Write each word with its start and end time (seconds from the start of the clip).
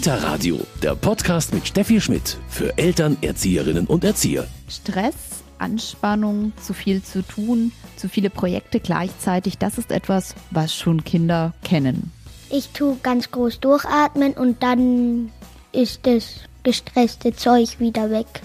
Kita 0.00 0.14
Radio, 0.14 0.58
der 0.82 0.94
Podcast 0.94 1.52
mit 1.52 1.68
Steffi 1.68 2.00
Schmidt 2.00 2.38
für 2.48 2.78
Eltern, 2.78 3.18
Erzieherinnen 3.20 3.86
und 3.86 4.02
Erzieher. 4.02 4.46
Stress, 4.66 5.42
Anspannung, 5.58 6.54
zu 6.58 6.72
viel 6.72 7.02
zu 7.02 7.20
tun, 7.20 7.70
zu 7.96 8.08
viele 8.08 8.30
Projekte 8.30 8.80
gleichzeitig, 8.80 9.58
das 9.58 9.76
ist 9.76 9.92
etwas, 9.92 10.34
was 10.52 10.74
schon 10.74 11.04
Kinder 11.04 11.52
kennen. 11.64 12.12
Ich 12.48 12.70
tue 12.70 12.96
ganz 13.02 13.30
groß 13.30 13.60
durchatmen 13.60 14.32
und 14.32 14.62
dann 14.62 15.32
ist 15.72 16.06
das 16.06 16.44
gestresste 16.62 17.36
Zeug 17.36 17.78
wieder 17.78 18.08
weg. 18.08 18.40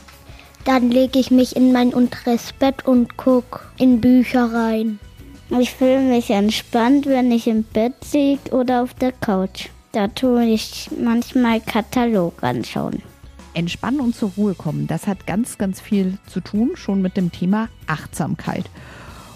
Dann 0.65 0.91
lege 0.91 1.19
ich 1.19 1.31
mich 1.31 1.55
in 1.55 1.71
mein 1.71 1.93
unteres 1.93 2.51
Bett 2.51 2.85
und 2.85 3.15
gucke 3.15 3.61
in 3.77 4.01
Bücher 4.01 4.51
rein. 4.51 4.99
Ich 5.57 5.71
fühle 5.71 6.01
mich 6.01 6.31
entspannt, 6.31 7.05
wenn 7.05 7.31
ich 7.31 7.47
im 7.47 7.63
Bett 7.63 7.93
liege 8.11 8.51
oder 8.51 8.83
auf 8.83 8.93
der 8.95 9.13
Couch. 9.13 9.69
Da 9.95 10.09
tue 10.09 10.43
ich 10.43 10.89
manchmal 10.99 11.61
Katalog 11.61 12.43
anschauen. 12.43 13.01
Entspannen 13.53 14.01
und 14.01 14.13
zur 14.13 14.33
Ruhe 14.35 14.53
kommen, 14.53 14.87
das 14.87 15.07
hat 15.07 15.25
ganz, 15.25 15.57
ganz 15.57 15.79
viel 15.79 16.17
zu 16.27 16.41
tun, 16.41 16.71
schon 16.75 17.01
mit 17.01 17.15
dem 17.15 17.31
Thema 17.31 17.69
Achtsamkeit. 17.87 18.69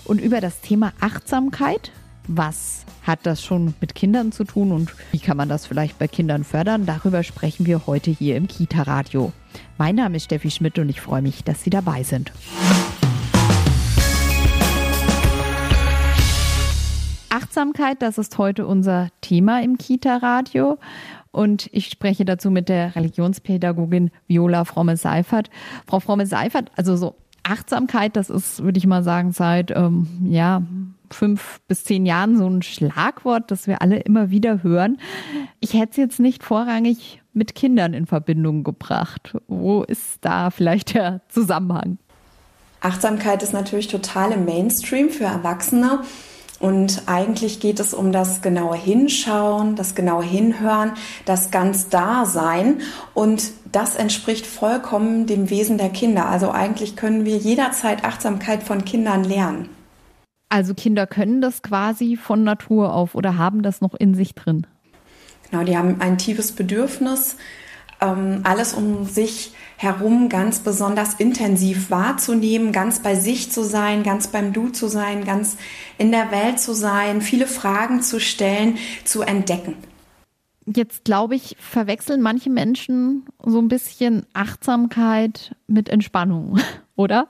Und 0.03 0.19
über 0.19 0.41
das 0.41 0.59
Thema 0.59 0.91
Achtsamkeit, 0.99 1.93
was 2.27 2.83
hat 3.03 3.19
das 3.23 3.41
schon 3.41 3.73
mit 3.79 3.95
Kindern 3.95 4.33
zu 4.33 4.43
tun 4.43 4.73
und 4.73 4.93
wie 5.13 5.19
kann 5.19 5.37
man 5.37 5.47
das 5.47 5.65
vielleicht 5.65 5.97
bei 5.97 6.09
Kindern 6.09 6.43
fördern, 6.43 6.85
darüber 6.85 7.23
sprechen 7.23 7.65
wir 7.65 7.87
heute 7.87 8.11
hier 8.11 8.35
im 8.35 8.49
Kita-Radio. 8.49 9.31
Mein 9.77 9.95
Name 9.95 10.17
ist 10.17 10.25
Steffi 10.25 10.51
Schmidt 10.51 10.77
und 10.77 10.89
ich 10.89 10.99
freue 10.99 11.21
mich, 11.21 11.45
dass 11.45 11.63
Sie 11.63 11.69
dabei 11.69 12.03
sind. 12.03 12.33
Achtsamkeit, 17.49 18.03
das 18.03 18.19
ist 18.19 18.37
heute 18.37 18.67
unser 18.67 19.07
Thema 19.21 19.63
im 19.63 19.79
Kita-Radio. 19.79 20.77
Und 21.31 21.67
ich 21.71 21.87
spreche 21.87 22.23
dazu 22.23 22.51
mit 22.51 22.69
der 22.69 22.95
Religionspädagogin 22.95 24.11
Viola 24.27 24.65
Fromme-Seifert. 24.65 25.49
Frau 25.87 25.99
Fromme-Seifert, 25.99 26.69
also 26.75 26.95
so 26.95 27.15
Achtsamkeit, 27.41 28.15
das 28.15 28.29
ist, 28.29 28.61
würde 28.61 28.77
ich 28.77 28.85
mal 28.85 29.01
sagen, 29.01 29.31
seit 29.31 29.71
ähm, 29.71 30.07
ja, 30.25 30.61
fünf 31.09 31.59
bis 31.67 31.83
zehn 31.85 32.05
Jahren 32.05 32.37
so 32.37 32.45
ein 32.45 32.61
Schlagwort, 32.61 33.49
das 33.49 33.65
wir 33.65 33.81
alle 33.81 33.97
immer 33.97 34.29
wieder 34.29 34.61
hören. 34.61 34.99
Ich 35.59 35.73
hätte 35.73 35.89
es 35.89 35.97
jetzt 35.97 36.19
nicht 36.19 36.43
vorrangig 36.43 37.23
mit 37.33 37.55
Kindern 37.55 37.95
in 37.95 38.05
Verbindung 38.05 38.63
gebracht. 38.63 39.35
Wo 39.47 39.81
ist 39.81 40.19
da 40.21 40.51
vielleicht 40.51 40.93
der 40.93 41.21
Zusammenhang? 41.29 41.97
Achtsamkeit 42.81 43.41
ist 43.41 43.53
natürlich 43.53 43.87
total 43.87 44.33
im 44.33 44.45
Mainstream 44.45 45.09
für 45.09 45.23
Erwachsene. 45.23 46.01
Und 46.59 47.03
eigentlich 47.05 47.59
geht 47.59 47.79
es 47.79 47.93
um 47.93 48.11
das 48.11 48.41
genaue 48.41 48.75
Hinschauen, 48.75 49.75
das 49.75 49.95
genaue 49.95 50.23
Hinhören, 50.23 50.91
das 51.25 51.51
ganz 51.51 51.87
Dasein. 51.89 52.81
Und 53.13 53.51
das 53.71 53.95
entspricht 53.95 54.45
vollkommen 54.45 55.25
dem 55.25 55.49
Wesen 55.49 55.77
der 55.77 55.89
Kinder. 55.89 56.27
Also 56.27 56.51
eigentlich 56.51 56.95
können 56.95 57.23
wir 57.23 57.37
jederzeit 57.37 58.03
Achtsamkeit 58.03 58.63
von 58.63 58.83
Kindern 58.83 59.23
lernen. 59.23 59.69
Also 60.49 60.73
Kinder 60.73 61.07
können 61.07 61.41
das 61.41 61.61
quasi 61.61 62.17
von 62.17 62.43
Natur 62.43 62.93
auf 62.93 63.15
oder 63.15 63.37
haben 63.37 63.61
das 63.61 63.81
noch 63.81 63.93
in 63.93 64.15
sich 64.15 64.33
drin? 64.33 64.65
Genau, 65.49 65.63
die 65.63 65.77
haben 65.77 66.01
ein 66.01 66.17
tiefes 66.17 66.51
Bedürfnis, 66.51 67.37
ähm, 68.01 68.41
alles 68.43 68.73
um 68.73 69.05
sich 69.05 69.53
herum 69.81 70.27
ganz 70.27 70.59
besonders 70.59 71.13
intensiv 71.13 71.89
wahrzunehmen, 71.89 72.73
ganz 72.73 72.99
bei 72.99 73.15
sich 73.15 73.49
zu 73.49 73.63
sein, 73.63 74.03
ganz 74.03 74.27
beim 74.27 74.51
Du 74.51 74.67
zu 74.67 74.89
sein, 74.89 75.23
ganz 75.23 75.55
in 75.97 76.11
der 76.11 76.31
Welt 76.31 76.59
zu 76.59 76.73
sein, 76.73 77.21
viele 77.21 77.47
Fragen 77.47 78.01
zu 78.01 78.19
stellen, 78.19 78.77
zu 79.05 79.21
entdecken. 79.21 79.75
Jetzt 80.65 81.05
glaube 81.05 81.35
ich, 81.35 81.55
verwechseln 81.61 82.21
manche 82.21 82.49
Menschen 82.49 83.25
so 83.41 83.57
ein 83.59 83.69
bisschen 83.69 84.25
Achtsamkeit 84.33 85.55
mit 85.67 85.87
Entspannung, 85.87 86.59
oder? 86.97 87.29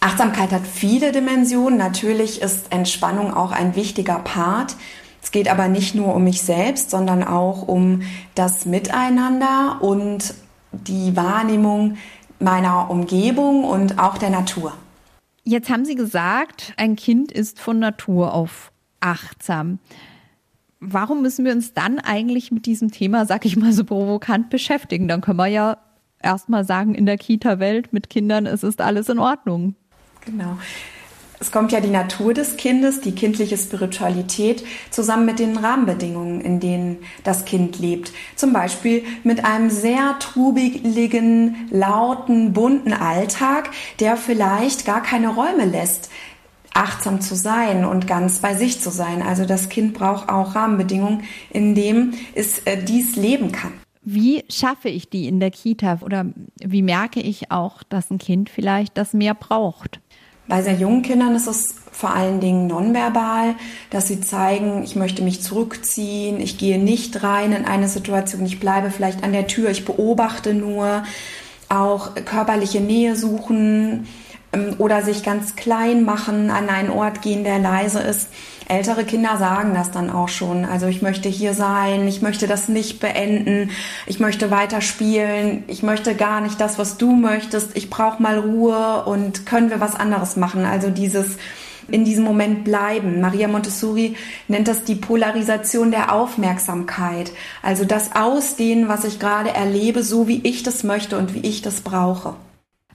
Achtsamkeit 0.00 0.52
hat 0.52 0.66
viele 0.66 1.12
Dimensionen. 1.12 1.78
Natürlich 1.78 2.40
ist 2.40 2.72
Entspannung 2.72 3.34
auch 3.34 3.52
ein 3.52 3.76
wichtiger 3.76 4.20
Part. 4.20 4.74
Es 5.22 5.32
geht 5.32 5.50
aber 5.50 5.68
nicht 5.68 5.94
nur 5.94 6.14
um 6.14 6.24
mich 6.24 6.40
selbst, 6.40 6.88
sondern 6.88 7.22
auch 7.24 7.68
um 7.68 8.00
das 8.34 8.64
Miteinander 8.64 9.82
und 9.82 10.32
die 10.72 11.16
Wahrnehmung 11.16 11.96
meiner 12.40 12.90
Umgebung 12.90 13.64
und 13.64 13.98
auch 13.98 14.18
der 14.18 14.30
Natur. 14.30 14.72
Jetzt 15.44 15.70
haben 15.70 15.84
Sie 15.84 15.94
gesagt, 15.94 16.74
ein 16.76 16.94
Kind 16.96 17.32
ist 17.32 17.58
von 17.58 17.78
Natur 17.78 18.34
auf 18.34 18.70
achtsam. 19.00 19.78
Warum 20.80 21.22
müssen 21.22 21.44
wir 21.44 21.52
uns 21.52 21.72
dann 21.72 21.98
eigentlich 21.98 22.52
mit 22.52 22.66
diesem 22.66 22.92
Thema, 22.92 23.26
sag 23.26 23.44
ich 23.44 23.56
mal 23.56 23.72
so 23.72 23.84
provokant, 23.84 24.50
beschäftigen? 24.50 25.08
Dann 25.08 25.20
können 25.22 25.38
wir 25.38 25.46
ja 25.46 25.78
erstmal 26.22 26.64
sagen, 26.64 26.94
in 26.94 27.06
der 27.06 27.18
Kita-Welt 27.18 27.92
mit 27.92 28.10
Kindern, 28.10 28.46
es 28.46 28.62
ist 28.62 28.80
alles 28.80 29.08
in 29.08 29.18
Ordnung. 29.18 29.74
Genau. 30.24 30.58
Es 31.40 31.52
kommt 31.52 31.70
ja 31.70 31.80
die 31.80 31.88
Natur 31.88 32.34
des 32.34 32.56
Kindes, 32.56 33.00
die 33.00 33.12
kindliche 33.12 33.56
Spiritualität 33.56 34.64
zusammen 34.90 35.24
mit 35.24 35.38
den 35.38 35.56
Rahmenbedingungen, 35.56 36.40
in 36.40 36.58
denen 36.58 36.98
das 37.22 37.44
Kind 37.44 37.78
lebt. 37.78 38.12
Zum 38.34 38.52
Beispiel 38.52 39.04
mit 39.22 39.44
einem 39.44 39.70
sehr 39.70 40.18
trubigen, 40.18 41.68
lauten, 41.70 42.52
bunten 42.52 42.92
Alltag, 42.92 43.70
der 44.00 44.16
vielleicht 44.16 44.84
gar 44.84 45.02
keine 45.02 45.28
Räume 45.28 45.64
lässt, 45.64 46.10
achtsam 46.74 47.20
zu 47.20 47.36
sein 47.36 47.84
und 47.84 48.06
ganz 48.06 48.40
bei 48.40 48.54
sich 48.54 48.80
zu 48.80 48.90
sein. 48.90 49.22
Also 49.22 49.44
das 49.44 49.68
Kind 49.68 49.94
braucht 49.94 50.28
auch 50.28 50.56
Rahmenbedingungen, 50.56 51.22
in 51.50 51.74
denen 51.74 52.14
es 52.34 52.60
äh, 52.60 52.82
dies 52.82 53.16
leben 53.16 53.52
kann. 53.52 53.72
Wie 54.02 54.44
schaffe 54.48 54.88
ich 54.88 55.10
die 55.10 55.28
in 55.28 55.38
der 55.38 55.50
Kita 55.50 55.98
oder 56.02 56.26
wie 56.64 56.82
merke 56.82 57.20
ich 57.20 57.50
auch, 57.50 57.82
dass 57.82 58.10
ein 58.10 58.18
Kind 58.18 58.48
vielleicht 58.48 58.96
das 58.96 59.12
mehr 59.12 59.34
braucht? 59.34 60.00
Bei 60.48 60.62
sehr 60.62 60.74
jungen 60.74 61.02
Kindern 61.02 61.34
ist 61.34 61.46
es 61.46 61.74
vor 61.92 62.14
allen 62.14 62.40
Dingen 62.40 62.68
nonverbal, 62.68 63.54
dass 63.90 64.08
sie 64.08 64.20
zeigen, 64.20 64.82
ich 64.82 64.96
möchte 64.96 65.22
mich 65.22 65.42
zurückziehen, 65.42 66.40
ich 66.40 66.56
gehe 66.56 66.78
nicht 66.78 67.22
rein 67.22 67.52
in 67.52 67.64
eine 67.64 67.88
Situation, 67.88 68.46
ich 68.46 68.60
bleibe 68.60 68.90
vielleicht 68.90 69.24
an 69.24 69.32
der 69.32 69.46
Tür, 69.46 69.70
ich 69.70 69.84
beobachte 69.84 70.54
nur, 70.54 71.02
auch 71.68 72.14
körperliche 72.24 72.80
Nähe 72.80 73.14
suchen 73.14 74.06
ähm, 74.52 74.76
oder 74.78 75.02
sich 75.02 75.22
ganz 75.22 75.56
klein 75.56 76.04
machen, 76.04 76.50
an 76.50 76.68
einen 76.68 76.90
Ort 76.90 77.20
gehen, 77.20 77.44
der 77.44 77.58
leise 77.58 78.00
ist. 78.00 78.28
Ältere 78.68 79.04
Kinder 79.04 79.38
sagen 79.38 79.72
das 79.74 79.90
dann 79.90 80.10
auch 80.10 80.28
schon. 80.28 80.66
Also 80.66 80.86
ich 80.86 81.00
möchte 81.00 81.28
hier 81.28 81.54
sein, 81.54 82.06
ich 82.06 82.20
möchte 82.20 82.46
das 82.46 82.68
nicht 82.68 83.00
beenden, 83.00 83.70
ich 84.06 84.20
möchte 84.20 84.50
weiter 84.50 84.82
spielen, 84.82 85.64
ich 85.68 85.82
möchte 85.82 86.14
gar 86.14 86.42
nicht 86.42 86.60
das, 86.60 86.78
was 86.78 86.98
du 86.98 87.12
möchtest, 87.12 87.76
ich 87.76 87.88
brauche 87.88 88.22
mal 88.22 88.38
Ruhe 88.38 89.04
und 89.06 89.46
können 89.46 89.70
wir 89.70 89.80
was 89.80 89.94
anderes 89.94 90.36
machen. 90.36 90.66
Also 90.66 90.90
dieses 90.90 91.38
in 91.90 92.04
diesem 92.04 92.24
Moment 92.24 92.64
bleiben. 92.64 93.20
Maria 93.20 93.48
Montessori 93.48 94.16
nennt 94.46 94.68
das 94.68 94.84
die 94.84 94.94
Polarisation 94.94 95.90
der 95.90 96.12
Aufmerksamkeit. 96.12 97.32
Also 97.62 97.84
das 97.84 98.14
Ausdehnen, 98.14 98.88
was 98.88 99.04
ich 99.04 99.18
gerade 99.18 99.50
erlebe, 99.50 100.02
so 100.02 100.28
wie 100.28 100.40
ich 100.46 100.62
das 100.62 100.84
möchte 100.84 101.16
und 101.18 101.34
wie 101.34 101.46
ich 101.46 101.62
das 101.62 101.80
brauche. 101.80 102.34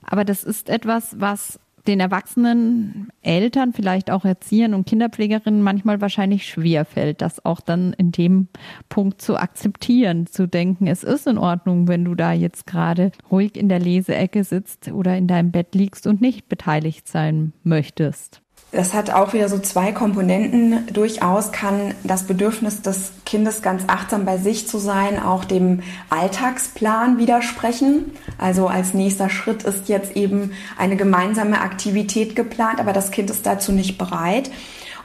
Aber 0.02 0.24
das 0.24 0.44
ist 0.44 0.68
etwas, 0.68 1.16
was 1.18 1.58
den 1.86 2.00
erwachsenen 2.00 3.08
Eltern, 3.22 3.72
vielleicht 3.72 4.10
auch 4.10 4.24
Erziehern 4.24 4.74
und 4.74 4.86
Kinderpflegerinnen 4.86 5.62
manchmal 5.62 6.00
wahrscheinlich 6.00 6.46
schwer 6.46 6.84
fällt, 6.84 7.20
das 7.20 7.44
auch 7.44 7.60
dann 7.60 7.92
in 7.94 8.12
dem 8.12 8.48
Punkt 8.88 9.20
zu 9.20 9.36
akzeptieren, 9.36 10.26
zu 10.26 10.46
denken, 10.46 10.86
es 10.86 11.04
ist 11.04 11.26
in 11.26 11.38
Ordnung, 11.38 11.88
wenn 11.88 12.04
du 12.04 12.14
da 12.14 12.32
jetzt 12.32 12.66
gerade 12.66 13.12
ruhig 13.30 13.56
in 13.56 13.68
der 13.68 13.80
Leseecke 13.80 14.44
sitzt 14.44 14.90
oder 14.90 15.16
in 15.16 15.26
deinem 15.26 15.50
Bett 15.50 15.74
liegst 15.74 16.06
und 16.06 16.20
nicht 16.20 16.48
beteiligt 16.48 17.08
sein 17.08 17.52
möchtest. 17.62 18.43
Das 18.74 18.92
hat 18.92 19.10
auch 19.10 19.32
wieder 19.32 19.48
so 19.48 19.60
zwei 19.60 19.92
Komponenten. 19.92 20.92
Durchaus 20.92 21.52
kann 21.52 21.94
das 22.02 22.24
Bedürfnis 22.24 22.82
des 22.82 23.12
Kindes 23.24 23.62
ganz 23.62 23.84
achtsam 23.86 24.24
bei 24.24 24.36
sich 24.36 24.66
zu 24.66 24.78
sein 24.78 25.22
auch 25.22 25.44
dem 25.44 25.82
Alltagsplan 26.10 27.16
widersprechen. 27.16 28.10
Also 28.36 28.66
als 28.66 28.92
nächster 28.92 29.30
Schritt 29.30 29.62
ist 29.62 29.88
jetzt 29.88 30.16
eben 30.16 30.50
eine 30.76 30.96
gemeinsame 30.96 31.60
Aktivität 31.60 32.34
geplant, 32.34 32.80
aber 32.80 32.92
das 32.92 33.12
Kind 33.12 33.30
ist 33.30 33.46
dazu 33.46 33.70
nicht 33.70 33.96
bereit. 33.96 34.50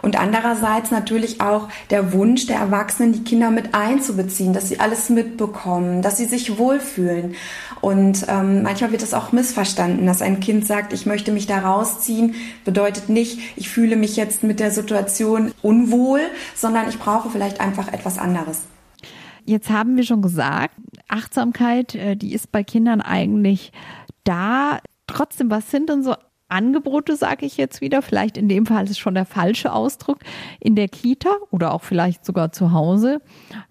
Und 0.02 0.20
andererseits 0.20 0.92
natürlich 0.92 1.42
auch 1.42 1.68
der 1.90 2.14
Wunsch 2.14 2.48
der 2.48 2.58
Erwachsenen, 2.58 3.14
die 3.14 3.24
Kinder 3.24 3.52
mit 3.52 3.76
einzubeziehen, 3.76 4.54
dass 4.54 4.70
sie 4.70 4.80
alles 4.80 5.10
mitbekommen, 5.10 6.02
dass 6.02 6.18
sie 6.18 6.26
sich 6.26 6.58
wohlfühlen. 6.58 7.36
Und 7.82 8.26
ähm, 8.28 8.64
manchmal 8.64 8.92
wird 8.92 9.04
es 9.04 9.14
auch 9.14 9.32
missverstanden, 9.32 10.06
dass 10.06 10.22
ein 10.22 10.40
Kind 10.40 10.66
sagt, 10.66 10.94
ich 10.94 11.06
möchte 11.06 11.32
mich 11.32 11.48
da 11.48 11.60
rausziehen, 11.60 12.36
bedeutet 12.66 13.10
nicht, 13.10 13.40
ich 13.56 13.70
fühle 13.70 13.96
mich 13.96 14.16
jetzt 14.16 14.44
mit 14.44 14.60
der 14.60 14.72
Situation 14.72 15.52
unwohl, 15.62 16.22
sondern 16.56 16.90
ich 16.90 17.00
brauche 17.00 17.30
vielleicht 17.30 17.62
einfach 17.62 17.92
etwas 17.92 18.18
anderes. 18.18 18.62
Jetzt 19.46 19.70
haben 19.70 19.96
wir 19.96 20.04
schon 20.04 20.22
gesagt, 20.22 20.76
Achtsamkeit, 21.08 21.96
äh, 21.96 22.16
die 22.16 22.34
ist 22.34 22.52
bei 22.52 22.64
Kindern 22.64 23.02
eigentlich 23.02 23.72
da. 24.24 24.80
Trotzdem, 25.08 25.50
was 25.50 25.72
sind 25.72 25.90
denn 25.90 26.04
so 26.04 26.14
Angebote, 26.50 27.16
sage 27.16 27.46
ich 27.46 27.58
jetzt 27.58 27.82
wieder, 27.82 28.02
vielleicht 28.02 28.38
in 28.38 28.50
dem 28.50 28.66
Fall 28.66 28.86
ist 28.86 29.00
schon 29.00 29.14
der 29.14 29.26
falsche 29.26 29.72
Ausdruck, 29.72 30.20
in 30.60 30.76
der 30.76 30.88
Kita 30.88 31.30
oder 31.52 31.74
auch 31.74 31.84
vielleicht 31.84 32.26
sogar 32.26 32.52
zu 32.52 32.72
Hause, 32.72 33.22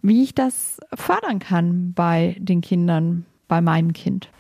wie 0.03 0.23
ich 0.23 0.35
das 0.35 0.79
fördern 0.95 1.39
kann 1.39 1.93
bei 1.93 2.37
den 2.39 2.61
Kindern, 2.61 3.27
bei 3.49 3.61
meinem 3.61 3.93
Kind. 3.93 4.31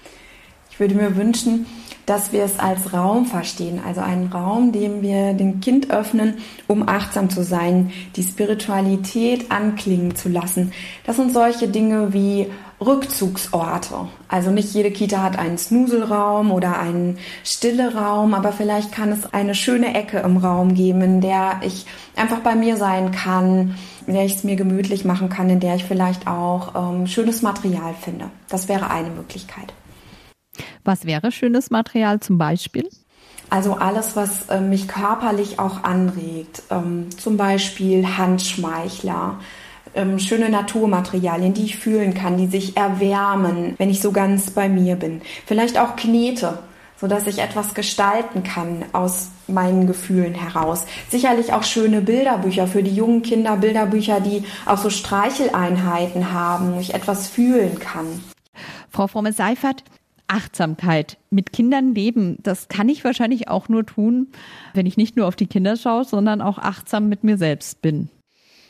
Ich 0.78 0.80
würde 0.80 0.94
mir 0.94 1.16
wünschen, 1.16 1.66
dass 2.06 2.32
wir 2.32 2.44
es 2.44 2.60
als 2.60 2.92
Raum 2.92 3.26
verstehen, 3.26 3.80
also 3.84 4.00
einen 4.00 4.28
Raum, 4.28 4.70
den 4.70 5.02
wir 5.02 5.32
dem 5.32 5.60
Kind 5.60 5.90
öffnen, 5.90 6.34
um 6.69 6.88
achtsam 6.88 7.30
zu 7.30 7.42
sein, 7.42 7.90
die 8.14 8.22
Spiritualität 8.22 9.50
anklingen 9.50 10.14
zu 10.14 10.28
lassen. 10.28 10.72
Das 11.04 11.16
sind 11.16 11.34
solche 11.34 11.66
Dinge 11.66 12.12
wie 12.12 12.46
Rückzugsorte. 12.80 14.06
Also 14.28 14.52
nicht 14.52 14.72
jede 14.72 14.92
Kita 14.92 15.20
hat 15.20 15.36
einen 15.36 15.58
Snuselraum 15.58 16.52
oder 16.52 16.78
einen 16.78 17.19
stille 17.42 17.96
Raum, 17.96 18.32
aber 18.32 18.52
vielleicht 18.52 18.92
kann 18.92 19.10
es 19.10 19.34
eine 19.34 19.56
schöne 19.56 19.96
Ecke 19.96 20.19
im 20.19 20.36
Raum 20.36 20.75
geben, 20.75 21.00
in 21.00 21.20
der 21.20 21.60
ich 21.62 21.86
einfach 22.14 22.38
bei 22.38 22.54
mir 22.54 22.76
sein 22.76 23.10
kann, 23.10 23.75
in 24.06 24.14
der 24.14 24.25
ich 24.25 24.36
es 24.36 24.44
mir 24.44 24.54
gemütlich 24.54 25.04
machen 25.04 25.28
kann, 25.28 25.50
in 25.50 25.58
der 25.58 25.75
ich 25.75 25.84
vielleicht 25.84 26.28
auch 26.28 26.92
ähm, 26.92 27.08
schönes 27.08 27.42
Material 27.42 27.94
finde. 28.00 28.26
Das 28.48 28.69
wäre 28.69 28.90
eine 28.90 29.10
Möglichkeit. 29.10 29.72
Was 30.84 31.05
wäre 31.05 31.32
schönes 31.32 31.70
Material 31.70 32.20
zum 32.20 32.38
Beispiel? 32.38 32.88
Also 33.50 33.75
alles, 33.75 34.14
was 34.14 34.49
äh, 34.50 34.60
mich 34.60 34.88
körperlich 34.88 35.58
auch 35.58 35.82
anregt. 35.84 36.62
Ähm, 36.70 37.08
zum 37.16 37.37
Beispiel 37.37 38.19
Handschmeichler, 38.19 39.40
ähm, 39.94 40.19
schöne 40.19 40.50
Naturmaterialien, 40.50 41.55
die 41.55 41.64
ich 41.64 41.76
fühlen 41.76 42.14
kann, 42.14 42.37
die 42.37 42.46
sich 42.46 42.76
erwärmen, 42.76 43.75
wenn 43.78 43.90
ich 43.90 44.00
so 44.00 44.12
ganz 44.12 44.50
bei 44.50 44.69
mir 44.69 44.96
bin. 44.96 45.22
Vielleicht 45.46 45.78
auch 45.78 45.96
Knete, 45.96 46.58
sodass 47.00 47.26
ich 47.26 47.38
etwas 47.38 47.75
gestalten 47.75 48.43
kann 48.43 48.84
aus 48.93 49.28
meinen 49.46 49.87
Gefühlen 49.87 50.34
heraus. 50.34 50.84
Sicherlich 51.08 51.54
auch 51.54 51.62
schöne 51.62 52.02
Bilderbücher 52.02 52.66
für 52.66 52.82
die 52.82 52.94
jungen 52.94 53.22
Kinder, 53.22 53.56
Bilderbücher, 53.56 54.20
die 54.20 54.44
auch 54.66 54.78
so 54.78 54.90
Streicheleinheiten 54.90 56.32
haben, 56.32 56.75
wo 56.75 56.81
ich 56.81 56.93
etwas 56.93 57.28
fühlen 57.28 57.78
kann. 57.78 58.22
Frau 58.90 59.06
Fromme-Seifert, 59.06 59.84
Achtsamkeit 60.28 61.19
mit 61.30 61.52
Kindern 61.52 61.94
leben, 61.94 62.38
das 62.42 62.69
kann 62.69 62.88
ich 62.88 63.04
wahrscheinlich 63.04 63.48
auch 63.48 63.69
nur 63.69 63.84
tun, 63.84 64.28
wenn 64.75 64.86
ich 64.86 64.96
nicht 64.96 65.16
nur 65.16 65.26
auf 65.26 65.36
die 65.36 65.46
Kinder 65.46 65.76
schaue, 65.76 66.04
sondern 66.04 66.40
auch 66.40 66.58
achtsam 66.58 67.08
mit 67.08 67.25
mir 67.25 67.38
selbst 67.38 67.82
bin. 67.82 68.10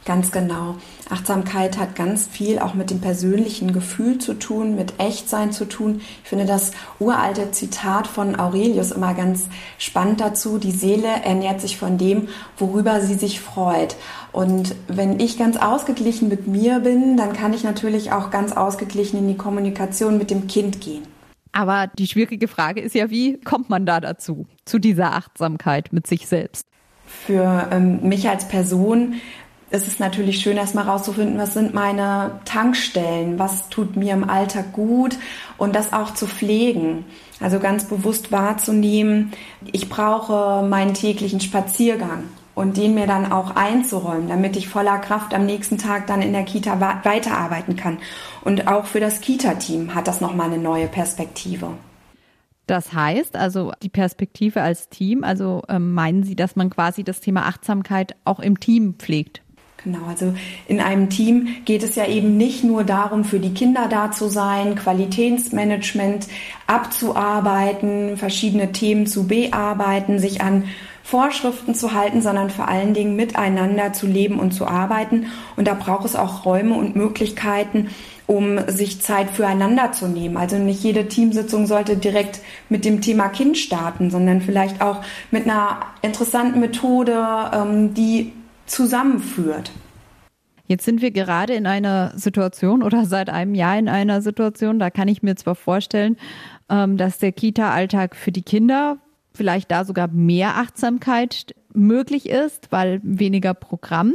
Ganz 0.05 0.33
genau. 0.33 0.77
Achtsamkeit 1.11 1.77
hat 1.77 1.95
ganz 1.95 2.27
viel 2.27 2.61
auch 2.61 2.73
mit 2.73 2.91
dem 2.91 3.01
persönlichen 3.01 3.73
Gefühl 3.75 4.19
zu 4.19 4.35
tun, 4.35 4.75
mit 4.75 4.99
Echtsein 4.99 5.53
zu 5.53 5.67
tun. 5.67 6.01
Ich 6.23 6.31
finde 6.31 6.47
das 6.47 6.71
uralte 6.99 7.51
Zitat 7.51 8.07
von 8.07 8.39
Aurelius 8.39 8.91
immer 8.93 9.13
ganz 9.13 9.49
spannend 9.77 10.21
dazu. 10.21 10.57
Die 10.57 10.71
Seele 10.71 11.09
ernährt 11.25 11.61
sich 11.61 11.77
von 11.77 11.99
dem, 11.99 12.29
worüber 12.57 13.03
sie 13.03 13.17
sich 13.17 13.41
freut. 13.41 13.97
Und 14.33 14.75
wenn 14.87 15.21
ich 15.21 15.37
ganz 15.37 15.59
ausgeglichen 15.59 16.29
mit 16.29 16.47
mir 16.47 16.79
bin, 16.79 17.19
dann 17.19 17.35
kann 17.35 17.53
ich 17.53 17.65
natürlich 17.65 18.11
auch 18.13 18.31
ganz 18.31 18.53
ausgeglichen 18.53 19.19
in 19.19 19.29
die 19.29 19.37
Kommunikation 19.37 20.17
mit 20.17 20.31
dem 20.31 20.47
Kind 20.47 20.81
gehen. 20.81 21.18
Aber 21.59 21.89
die 21.89 22.07
schwierige 22.07 22.47
Frage 22.47 22.81
ist 22.81 22.95
ja, 22.95 23.11
wie 23.11 23.41
kommt 23.41 23.69
man 23.69 23.85
da 23.85 23.99
dazu, 23.99 24.47
zu 24.65 24.79
dieser 24.79 25.15
Achtsamkeit 25.15 25.93
mit 25.93 26.07
sich 26.07 26.29
selbst? 26.29 26.69
Für 27.05 27.67
ähm, 27.73 27.99
mich 28.09 28.29
als 28.29 28.47
Person 28.47 29.15
ist 29.73 29.89
es 29.89 29.99
natürlich 29.99 30.41
schön, 30.41 30.57
erstmal 30.57 30.85
rauszufinden, 30.85 31.37
was 31.37 31.55
sind 31.55 31.75
meine 31.75 32.39
Tankstellen, 32.45 33.41
was 33.41 33.71
tut 33.71 33.97
mir 33.97 34.13
im 34.13 34.31
Alltag 34.31 34.73
gut 34.73 35.17
und 35.57 35.75
das 35.75 35.93
auch 35.93 36.15
zu 36.15 36.29
pflegen. 36.29 37.05
Also 37.41 37.59
ganz 37.59 37.87
bewusst 37.87 38.31
wahrzunehmen, 38.31 39.33
ich 39.73 39.89
brauche 39.89 40.63
meinen 40.63 40.95
täglichen 40.95 41.41
Spaziergang 41.41 42.23
und 42.59 42.77
den 42.77 42.95
mir 42.95 43.07
dann 43.07 43.31
auch 43.31 43.55
einzuräumen, 43.55 44.29
damit 44.29 44.57
ich 44.57 44.69
voller 44.69 44.99
Kraft 44.99 45.33
am 45.33 45.47
nächsten 45.47 45.79
Tag 45.79 46.09
dann 46.09 46.21
in 46.21 46.33
der 46.33 46.43
Kita 46.43 46.81
weiterarbeiten 46.81 47.77
kann. 47.77 47.99
Und 48.43 48.67
auch 48.67 48.87
für 48.87 49.01
das 49.01 49.21
Kita-Team 49.21 49.95
hat 49.95 50.09
das 50.09 50.21
nochmal 50.21 50.47
eine 50.47 50.59
neue 50.59 50.89
Perspektive. 50.89 51.71
Das 52.67 52.93
heißt 52.93 53.37
also 53.37 53.73
die 53.83 53.89
Perspektive 53.89 54.61
als 54.61 54.89
Team, 54.89 55.25
also 55.25 55.63
ähm, 55.69 55.95
meinen 55.95 56.25
Sie, 56.25 56.37
dass 56.37 56.57
man 56.57 56.69
quasi 56.69 57.05
das 57.05 57.21
Thema 57.21 57.47
Achtsamkeit 57.47 58.17
auch 58.25 58.41
im 58.41 58.61
Team 58.61 58.97
pflegt? 58.99 59.41
Genau, 59.85 60.07
also 60.09 60.35
in 60.67 60.81
einem 60.81 61.09
Team 61.09 61.49
geht 61.65 61.85
es 61.85 61.95
ja 61.95 62.07
eben 62.07 62.37
nicht 62.37 62.65
nur 62.65 62.83
darum, 62.83 63.25
für 63.25 63.39
die 63.39 63.55
Kinder 63.55 63.87
da 63.89 64.11
zu 64.11 64.29
sein, 64.29 64.75
Qualitätsmanagement 64.75 66.27
abzuarbeiten, 66.67 68.17
verschiedene 68.17 68.73
Themen 68.73 69.07
zu 69.07 69.29
bearbeiten, 69.29 70.19
sich 70.19 70.41
an 70.41 70.65
Vorschriften 71.09 71.75
zu 71.75 71.95
halten, 71.95 72.21
sondern 72.21 72.51
vor 72.51 72.69
allen 72.69 72.93
Dingen 72.93 73.17
miteinander 73.17 73.95
zu 73.95 74.07
leben 74.07 74.39
und 74.39 74.53
zu 74.53 74.67
arbeiten. 74.67 75.29
Und 75.57 75.67
da 75.67 75.73
braucht 75.73 76.05
es 76.05 76.15
auch 76.15 76.45
Räume 76.45 76.75
und 76.75 76.97
Möglichkeiten, 76.97 77.89
um 78.27 78.59
sich 78.69 79.01
Zeit 79.01 79.31
füreinander 79.31 79.93
zu 79.93 80.07
nehmen. 80.07 80.37
Also 80.37 80.59
nicht 80.59 80.83
jede 80.85 81.09
Teamsitzung 81.09 81.67
sollte 81.67 81.97
direkt 81.97 82.41
mit 82.69 82.85
dem 82.85 83.01
Thema 83.01 83.31
Kind 83.31 83.57
starten, 83.57 84.11
sondern 84.11 84.43
vielleicht 84.43 84.83
auch 84.83 85.01
mit 85.31 85.45
einer 85.45 85.81
interessanten 86.03 86.61
Methode, 86.61 87.25
ähm, 87.55 87.95
die 87.95 88.35
zusammenführt. 88.67 89.71
Jetzt 90.67 90.85
sind 90.85 91.01
wir 91.01 91.11
gerade 91.11 91.55
in 91.55 91.67
einer 91.67 92.13
Situation 92.17 92.83
oder 92.83 93.07
seit 93.07 93.31
einem 93.31 93.55
Jahr 93.55 93.79
in 93.79 93.89
einer 93.89 94.21
Situation, 94.21 94.79
da 94.79 94.91
kann 94.91 95.09
ich 95.09 95.23
mir 95.23 95.37
zwar 95.37 95.55
vorstellen, 95.55 96.19
ähm, 96.69 96.99
dass 96.99 97.17
der 97.17 97.33
Kita-Alltag 97.33 98.15
für 98.15 98.31
die 98.31 98.43
Kinder 98.43 98.99
vielleicht 99.39 99.71
da 99.71 99.87
sogar 99.87 100.09
mehr 100.09 100.57
Achtsamkeit 100.57 101.55
möglich 101.73 102.29
ist, 102.29 102.71
weil 102.71 103.01
weniger 103.03 103.55
Programm. 103.55 104.15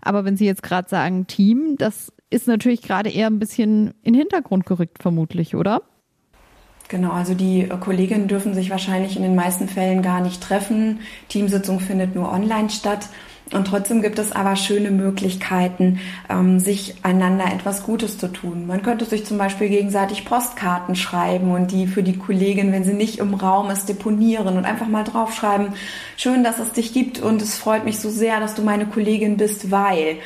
Aber 0.00 0.24
wenn 0.24 0.38
Sie 0.38 0.46
jetzt 0.46 0.62
gerade 0.62 0.88
sagen 0.88 1.26
Team, 1.26 1.74
das 1.76 2.12
ist 2.30 2.46
natürlich 2.46 2.80
gerade 2.80 3.10
eher 3.10 3.26
ein 3.26 3.38
bisschen 3.38 3.88
in 4.02 4.14
den 4.14 4.20
Hintergrund 4.20 4.64
gerückt, 4.64 5.02
vermutlich, 5.02 5.54
oder? 5.54 5.82
Genau, 6.88 7.12
also 7.12 7.34
die 7.34 7.68
Kolleginnen 7.68 8.26
dürfen 8.26 8.54
sich 8.54 8.70
wahrscheinlich 8.70 9.16
in 9.16 9.22
den 9.22 9.36
meisten 9.36 9.68
Fällen 9.68 10.02
gar 10.02 10.20
nicht 10.20 10.42
treffen. 10.42 11.00
Teamsitzung 11.28 11.78
findet 11.78 12.14
nur 12.14 12.32
online 12.32 12.70
statt. 12.70 13.08
Und 13.52 13.66
trotzdem 13.66 14.00
gibt 14.00 14.18
es 14.20 14.30
aber 14.30 14.54
schöne 14.54 14.92
Möglichkeiten, 14.92 15.98
ähm, 16.28 16.60
sich 16.60 16.94
einander 17.02 17.46
etwas 17.46 17.82
Gutes 17.82 18.16
zu 18.16 18.28
tun. 18.28 18.66
Man 18.66 18.82
könnte 18.82 19.04
sich 19.04 19.26
zum 19.26 19.38
Beispiel 19.38 19.68
gegenseitig 19.68 20.24
Postkarten 20.24 20.94
schreiben 20.94 21.50
und 21.50 21.72
die 21.72 21.88
für 21.88 22.04
die 22.04 22.16
Kollegin, 22.16 22.72
wenn 22.72 22.84
sie 22.84 22.92
nicht 22.92 23.18
im 23.18 23.34
Raum 23.34 23.70
ist, 23.70 23.88
deponieren 23.88 24.56
und 24.56 24.64
einfach 24.64 24.86
mal 24.86 25.02
draufschreiben, 25.02 25.72
schön, 26.16 26.44
dass 26.44 26.60
es 26.60 26.72
dich 26.72 26.92
gibt 26.92 27.20
und 27.20 27.42
es 27.42 27.58
freut 27.58 27.84
mich 27.84 27.98
so 27.98 28.08
sehr, 28.08 28.38
dass 28.38 28.54
du 28.54 28.62
meine 28.62 28.86
Kollegin 28.86 29.36
bist, 29.36 29.72
weil 29.72 30.18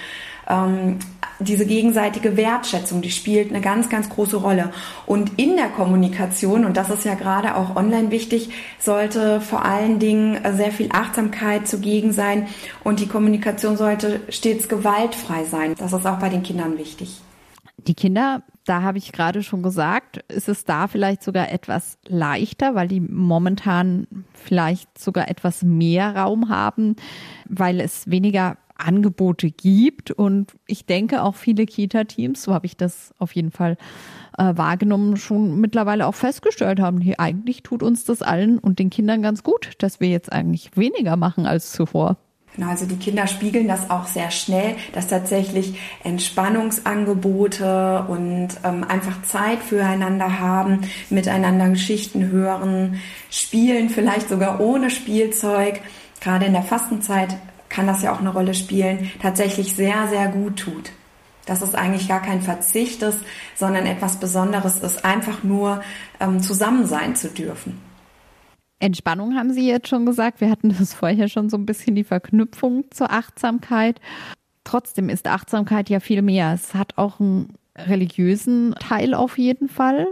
ähm, 0.49 0.99
diese 1.39 1.67
gegenseitige 1.67 2.37
Wertschätzung, 2.37 3.03
die 3.03 3.11
spielt 3.11 3.51
eine 3.51 3.61
ganz, 3.61 3.89
ganz 3.89 4.09
große 4.09 4.37
Rolle. 4.37 4.71
Und 5.07 5.39
in 5.39 5.57
der 5.57 5.69
Kommunikation, 5.69 6.65
und 6.65 6.77
das 6.77 6.91
ist 6.91 7.05
ja 7.05 7.15
gerade 7.15 7.57
auch 7.57 7.77
online 7.77 8.11
wichtig, 8.11 8.51
sollte 8.79 9.41
vor 9.41 9.65
allen 9.65 9.99
Dingen 9.99 10.39
sehr 10.57 10.71
viel 10.71 10.91
Achtsamkeit 10.93 11.67
zugegen 11.69 12.13
sein 12.13 12.49
und 12.83 13.01
die 13.01 13.09
Kommunikation 13.09 13.77
sollte 13.77 14.21
stets 14.29 14.69
gewaltfrei 14.69 15.45
sein. 15.45 15.75
Das 15.79 15.93
ist 15.93 16.07
auch 16.07 16.19
bei 16.19 16.29
den 16.29 16.43
Kindern 16.43 16.79
wichtig. 16.79 17.21
Die 17.77 17.95
Kinder, 17.95 18.43
da 18.65 18.83
habe 18.83 18.99
ich 18.99 19.13
gerade 19.13 19.43
schon 19.43 19.63
gesagt, 19.63 20.19
ist 20.29 20.49
es 20.49 20.65
da 20.65 20.87
vielleicht 20.89 21.23
sogar 21.23 21.51
etwas 21.53 21.99
leichter, 22.07 22.75
weil 22.75 22.89
die 22.89 23.01
momentan 23.01 24.07
vielleicht 24.33 24.99
sogar 24.99 25.29
etwas 25.29 25.63
mehr 25.63 26.17
Raum 26.17 26.49
haben, 26.49 26.97
weil 27.47 27.81
es 27.81 28.09
weniger 28.09 28.57
Angebote 28.77 29.51
gibt. 29.51 30.11
Und 30.11 30.53
ich 30.67 30.87
denke 30.87 31.23
auch 31.23 31.35
viele 31.35 31.67
Kita-Teams, 31.67 32.43
so 32.43 32.55
habe 32.55 32.67
ich 32.67 32.77
das 32.77 33.15
auf 33.19 33.35
jeden 33.35 33.51
Fall 33.51 33.77
äh, 34.39 34.57
wahrgenommen, 34.57 35.17
schon 35.17 35.61
mittlerweile 35.61 36.07
auch 36.07 36.15
festgestellt 36.15 36.81
haben, 36.81 37.01
hier 37.01 37.21
eigentlich 37.21 37.63
tut 37.63 37.83
uns 37.83 38.05
das 38.05 38.23
allen 38.23 38.59
und 38.59 38.79
den 38.79 38.91
Kindern 38.91 39.23
ganz 39.23 39.43
gut, 39.43 39.73
dass 39.79 40.01
wir 40.01 40.09
jetzt 40.09 40.33
eigentlich 40.33 40.77
weniger 40.77 41.17
machen 41.17 41.47
als 41.47 41.73
zuvor. 41.73 42.17
Genau, 42.55 42.69
also 42.69 42.87
die 42.87 42.97
Kinder 42.97 43.27
spiegeln 43.27 43.67
das 43.67 43.91
auch 43.91 44.07
sehr 44.07 44.31
schnell, 44.31 44.77
dass 44.93 45.09
tatsächlich 45.09 45.77
Entspannungsangebote 46.05 48.05
und 48.07 48.49
ähm, 48.63 48.85
einfach 48.85 49.23
Zeit 49.23 49.59
füreinander 49.59 50.39
haben, 50.39 50.83
miteinander 51.11 51.71
Geschichten 51.71 52.31
hören, 52.31 53.01
spielen, 53.29 53.89
vielleicht 53.89 54.29
sogar 54.29 54.61
ohne 54.61 54.91
Spielzeug. 54.91 55.81
Gerade 56.21 56.47
in 56.47 56.53
der 56.53 56.63
Fastenzeit 56.63 57.37
kann 57.75 57.87
das 57.87 58.03
ja 58.03 58.13
auch 58.13 58.21
eine 58.21 58.33
Rolle 58.33 58.55
spielen, 58.55 59.11
tatsächlich 59.21 59.75
sehr, 59.75 60.07
sehr 60.09 60.29
gut 60.29 60.57
tut. 60.61 60.93
Dass 61.47 61.61
es 61.61 61.75
eigentlich 61.75 62.09
gar 62.09 62.23
kein 62.23 62.41
Verzicht 62.41 63.03
ist, 63.03 63.19
sondern 63.55 63.85
etwas 63.85 64.19
Besonderes 64.21 64.79
ist, 64.79 65.05
einfach 65.05 65.43
nur 65.43 65.83
ähm, 66.21 66.41
zusammen 66.41 66.87
sein 66.87 67.17
zu 67.17 67.29
dürfen. 67.29 67.79
Entspannung 68.79 69.37
haben 69.37 69.53
Sie 69.53 69.67
jetzt 69.67 69.89
schon 69.89 70.07
gesagt. 70.07 70.41
Wir 70.41 70.51
hatten 70.51 70.75
das 70.79 70.95
vorher 70.95 71.29
schon 71.29 71.51
so 71.51 71.57
ein 71.57 71.67
bisschen 71.67 71.97
die 71.97 72.05
Verknüpfung 72.05 72.85
zur 72.91 73.11
Achtsamkeit. 73.11 74.01
Trotzdem 74.63 75.09
ist 75.09 75.27
Achtsamkeit 75.27 75.91
ja 75.91 76.01
viel 76.01 76.23
mehr. 76.23 76.53
Es 76.55 76.75
hat 76.75 76.97
auch 76.97 77.21
einen 77.21 77.55
religiösen 77.77 78.75
Teil 78.79 79.15
auf 79.15 79.37
jeden 79.37 79.69
Fall. 79.69 80.07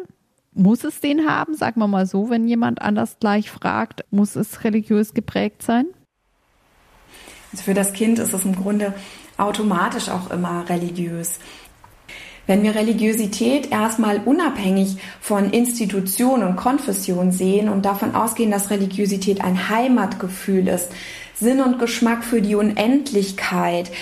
Muss 0.53 0.85
es 0.85 1.01
den 1.01 1.29
haben? 1.29 1.55
Sagen 1.55 1.81
wir 1.81 1.87
mal 1.87 2.07
so, 2.07 2.29
wenn 2.29 2.47
jemand 2.47 2.83
anders 2.83 3.19
gleich 3.21 3.51
fragt, 3.51 4.05
muss 4.11 4.37
es 4.37 4.65
religiös 4.65 5.15
geprägt 5.15 5.63
sein? 5.63 5.87
Also 7.53 7.65
für 7.65 7.75
das 7.75 7.93
Kind 7.93 8.19
ist 8.19 8.33
es 8.33 8.45
im 8.45 8.57
Grunde 8.57 8.95
automatisch 9.37 10.09
auch 10.09 10.31
immer 10.31 10.69
religiös. 10.69 11.39
Wenn 12.47 12.65
wir 12.65 12.75
Religiosität 12.75 13.71
erstmal 13.71 14.21
unabhängig 14.25 14.97
von 15.21 15.51
Institution 15.51 16.43
und 16.43 16.57
Konfession 16.57 17.31
sehen 17.31 17.69
und 17.69 17.85
davon 17.85 18.17
ausgehen, 18.17 18.51
dass 18.51 18.71
Religiosität 18.71 19.45
ein 19.45 19.69
Heimatgefühl 19.69 20.67
ist, 20.67 20.89
Sinn 21.35 21.61
und 21.61 21.79
Geschmack 21.79 22.25
für 22.25 22.43
die 22.43 22.57
Unendlichkeit, 22.57 23.93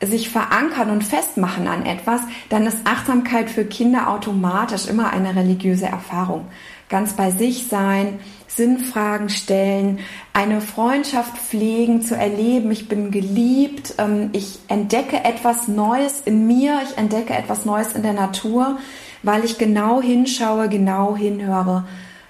sich 0.00 0.28
verankern 0.28 0.90
und 0.90 1.02
festmachen 1.02 1.66
an 1.66 1.84
etwas, 1.84 2.20
dann 2.50 2.66
ist 2.66 2.78
Achtsamkeit 2.84 3.50
für 3.50 3.64
Kinder 3.64 4.08
automatisch 4.08 4.86
immer 4.86 5.10
eine 5.12 5.34
religiöse 5.34 5.86
Erfahrung. 5.86 6.46
Ganz 6.88 7.14
bei 7.14 7.30
sich 7.30 7.66
sein, 7.68 8.18
Sinnfragen 8.46 9.28
stellen, 9.28 9.98
eine 10.32 10.60
Freundschaft 10.60 11.36
pflegen, 11.36 12.02
zu 12.02 12.16
erleben, 12.16 12.70
ich 12.70 12.88
bin 12.88 13.10
geliebt, 13.10 13.94
ähm, 13.98 14.30
ich 14.32 14.58
entdecke 14.68 15.22
etwas 15.22 15.68
Neues 15.68 16.22
in 16.22 16.46
mir, 16.46 16.80
ich 16.82 16.96
entdecke 16.96 17.34
etwas 17.34 17.64
Neues 17.66 17.92
in 17.92 18.02
der 18.02 18.14
Natur, 18.14 18.78
weil 19.22 19.44
ich 19.44 19.58
genau 19.58 20.00
hinschaue, 20.00 20.68
genau 20.68 21.14
hinhöre, 21.14 21.84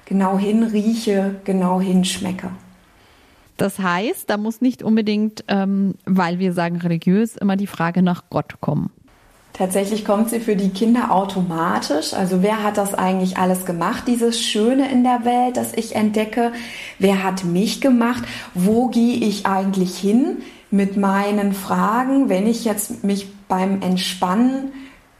genau 0.04 0.38
hinrieche, 0.38 1.36
genau 1.44 1.80
hinschmecke. 1.80 2.50
Das 3.56 3.78
heißt, 3.78 4.30
da 4.30 4.36
muss 4.36 4.60
nicht 4.60 4.82
unbedingt, 4.82 5.44
ähm, 5.48 5.94
weil 6.04 6.38
wir 6.38 6.52
sagen 6.52 6.76
religiös, 6.76 7.36
immer 7.36 7.56
die 7.56 7.66
Frage 7.66 8.02
nach 8.02 8.24
Gott 8.30 8.60
kommen. 8.60 8.90
Tatsächlich 9.58 10.04
kommt 10.04 10.30
sie 10.30 10.38
für 10.38 10.54
die 10.54 10.68
Kinder 10.68 11.10
automatisch. 11.10 12.14
Also 12.14 12.44
wer 12.44 12.62
hat 12.62 12.76
das 12.76 12.94
eigentlich 12.94 13.38
alles 13.38 13.66
gemacht, 13.66 14.04
dieses 14.06 14.40
Schöne 14.40 14.88
in 14.88 15.02
der 15.02 15.24
Welt, 15.24 15.56
das 15.56 15.74
ich 15.74 15.96
entdecke? 15.96 16.52
Wer 17.00 17.24
hat 17.24 17.44
mich 17.44 17.80
gemacht? 17.80 18.22
Wo 18.54 18.86
gehe 18.86 19.16
ich 19.16 19.46
eigentlich 19.46 19.98
hin 19.98 20.42
mit 20.70 20.96
meinen 20.96 21.54
Fragen, 21.54 22.28
wenn 22.28 22.46
ich 22.46 22.64
jetzt 22.64 23.02
mich 23.02 23.26
beim 23.48 23.82
Entspannen 23.82 24.70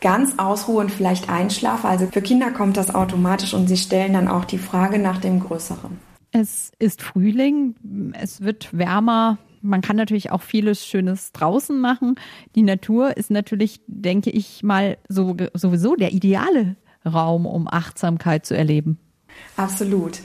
ganz 0.01 0.39
ausruhe 0.39 0.83
und 0.83 0.93
vielleicht 0.93 1.29
einschlafe? 1.29 1.89
Also 1.89 2.07
für 2.07 2.23
Kinder 2.23 2.53
kommt 2.53 2.77
das 2.77 2.95
automatisch 2.95 3.55
und 3.55 3.67
sie 3.67 3.77
stellen 3.77 4.13
dann 4.13 4.29
auch 4.29 4.45
die 4.45 4.59
Frage 4.59 5.01
nach 5.01 5.19
dem 5.19 5.41
Größeren. 5.41 5.99
Es 6.31 6.71
ist 6.79 7.03
Frühling, 7.03 7.75
es 8.13 8.41
wird 8.41 8.69
wärmer. 8.71 9.39
Man 9.63 9.81
kann 9.81 9.97
natürlich 9.97 10.31
auch 10.31 10.43
vieles 10.43 10.87
Schönes 10.87 11.33
draußen 11.33 11.79
machen. 11.79 12.17
Die 12.55 12.63
Natur 12.63 13.17
ist 13.17 13.31
natürlich, 13.31 13.81
denke 13.87 14.31
ich 14.31 14.63
mal, 14.63 14.99
so, 15.09 15.37
sowieso 15.55 15.97
der 15.97 16.13
ideale 16.13 16.77
Raum, 17.05 17.47
um 17.47 17.69
Achtsamkeit 17.69 18.47
zu 18.47 18.57
erleben. 18.57 18.99
Absolut. 19.57 20.21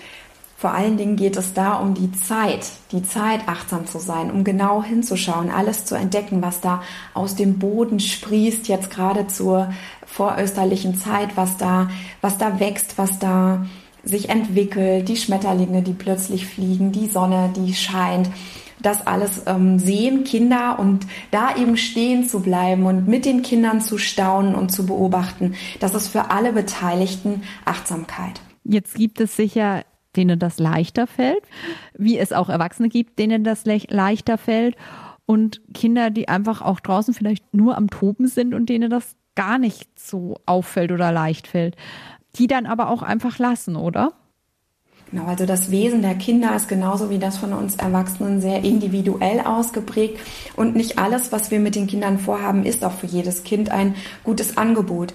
Vor 0.63 0.71
allen 0.71 0.95
Dingen 0.95 1.17
geht 1.17 1.35
es 1.35 1.53
da 1.53 1.73
um 1.73 1.93
die 1.93 2.13
Zeit, 2.13 2.65
die 2.93 3.03
Zeit 3.03 3.41
achtsam 3.47 3.85
zu 3.85 3.99
sein, 3.99 4.31
um 4.31 4.45
genau 4.45 4.81
hinzuschauen, 4.81 5.51
alles 5.51 5.83
zu 5.83 5.95
entdecken, 5.95 6.41
was 6.41 6.61
da 6.61 6.81
aus 7.13 7.35
dem 7.35 7.59
Boden 7.59 7.99
sprießt, 7.99 8.69
jetzt 8.69 8.89
gerade 8.89 9.27
zur 9.27 9.73
vorösterlichen 10.05 10.95
Zeit, 10.95 11.35
was 11.35 11.57
da, 11.57 11.89
was 12.21 12.37
da 12.37 12.61
wächst, 12.61 12.97
was 12.97 13.19
da 13.19 13.65
sich 14.05 14.29
entwickelt, 14.29 15.09
die 15.09 15.17
Schmetterlinge, 15.17 15.81
die 15.81 15.91
plötzlich 15.91 16.45
fliegen, 16.45 16.93
die 16.93 17.07
Sonne, 17.07 17.51
die 17.53 17.73
scheint. 17.73 18.29
Das 18.83 19.07
alles 19.07 19.41
ähm, 19.47 19.79
sehen 19.79 20.23
Kinder 20.23 20.77
und 20.77 21.07
da 21.31 21.55
eben 21.55 21.75
stehen 21.77 22.27
zu 22.27 22.41
bleiben 22.41 22.85
und 22.85 23.07
mit 23.07 23.25
den 23.25 23.41
Kindern 23.41 23.81
zu 23.81 23.97
staunen 23.97 24.53
und 24.53 24.71
zu 24.71 24.85
beobachten, 24.85 25.55
das 25.79 25.95
ist 25.95 26.09
für 26.09 26.29
alle 26.29 26.53
Beteiligten 26.53 27.41
Achtsamkeit. 27.65 28.41
Jetzt 28.63 28.95
gibt 28.95 29.19
es 29.19 29.35
sicher 29.35 29.83
denen 30.15 30.37
das 30.37 30.59
leichter 30.59 31.07
fällt, 31.07 31.43
wie 31.97 32.19
es 32.19 32.33
auch 32.33 32.47
Erwachsene 32.47 32.87
gibt, 32.87 33.17
denen 33.17 33.43
das 33.43 33.65
le 33.65 33.81
leichter 33.89 34.37
fällt 34.37 34.75
und 35.25 35.61
Kinder, 35.73 36.11
die 36.11 36.27
einfach 36.27 36.61
auch 36.61 36.79
draußen 36.79 37.15
vielleicht 37.15 37.51
nur 37.51 37.75
am 37.75 37.89
Toben 37.89 38.27
sind 38.27 38.53
und 38.53 38.69
denen 38.69 38.91
das 38.91 39.15
gar 39.33 39.57
nicht 39.57 39.99
so 39.99 40.35
auffällt 40.45 40.91
oder 40.91 41.11
leicht 41.11 41.47
fällt 41.47 41.75
die 42.37 42.47
dann 42.47 42.65
aber 42.65 42.89
auch 42.89 43.03
einfach 43.03 43.37
lassen, 43.37 43.75
oder? 43.75 44.13
Genau, 45.13 45.27
also 45.27 45.45
das 45.45 45.69
Wesen 45.69 46.01
der 46.01 46.15
Kinder 46.15 46.55
ist 46.55 46.67
genauso 46.67 47.11
wie 47.11 47.19
das 47.19 47.37
von 47.37 47.53
uns 47.53 47.75
Erwachsenen 47.75 48.41
sehr 48.41 48.63
individuell 48.63 49.41
ausgeprägt 49.41 50.19
und 50.55 50.75
nicht 50.75 50.97
alles, 50.97 51.31
was 51.31 51.51
wir 51.51 51.59
mit 51.59 51.75
den 51.75 51.85
Kindern 51.85 52.17
vorhaben, 52.17 52.65
ist 52.65 52.83
auch 52.83 52.93
für 52.93 53.05
jedes 53.05 53.43
Kind 53.43 53.69
ein 53.69 53.93
gutes 54.23 54.57
Angebot. 54.57 55.13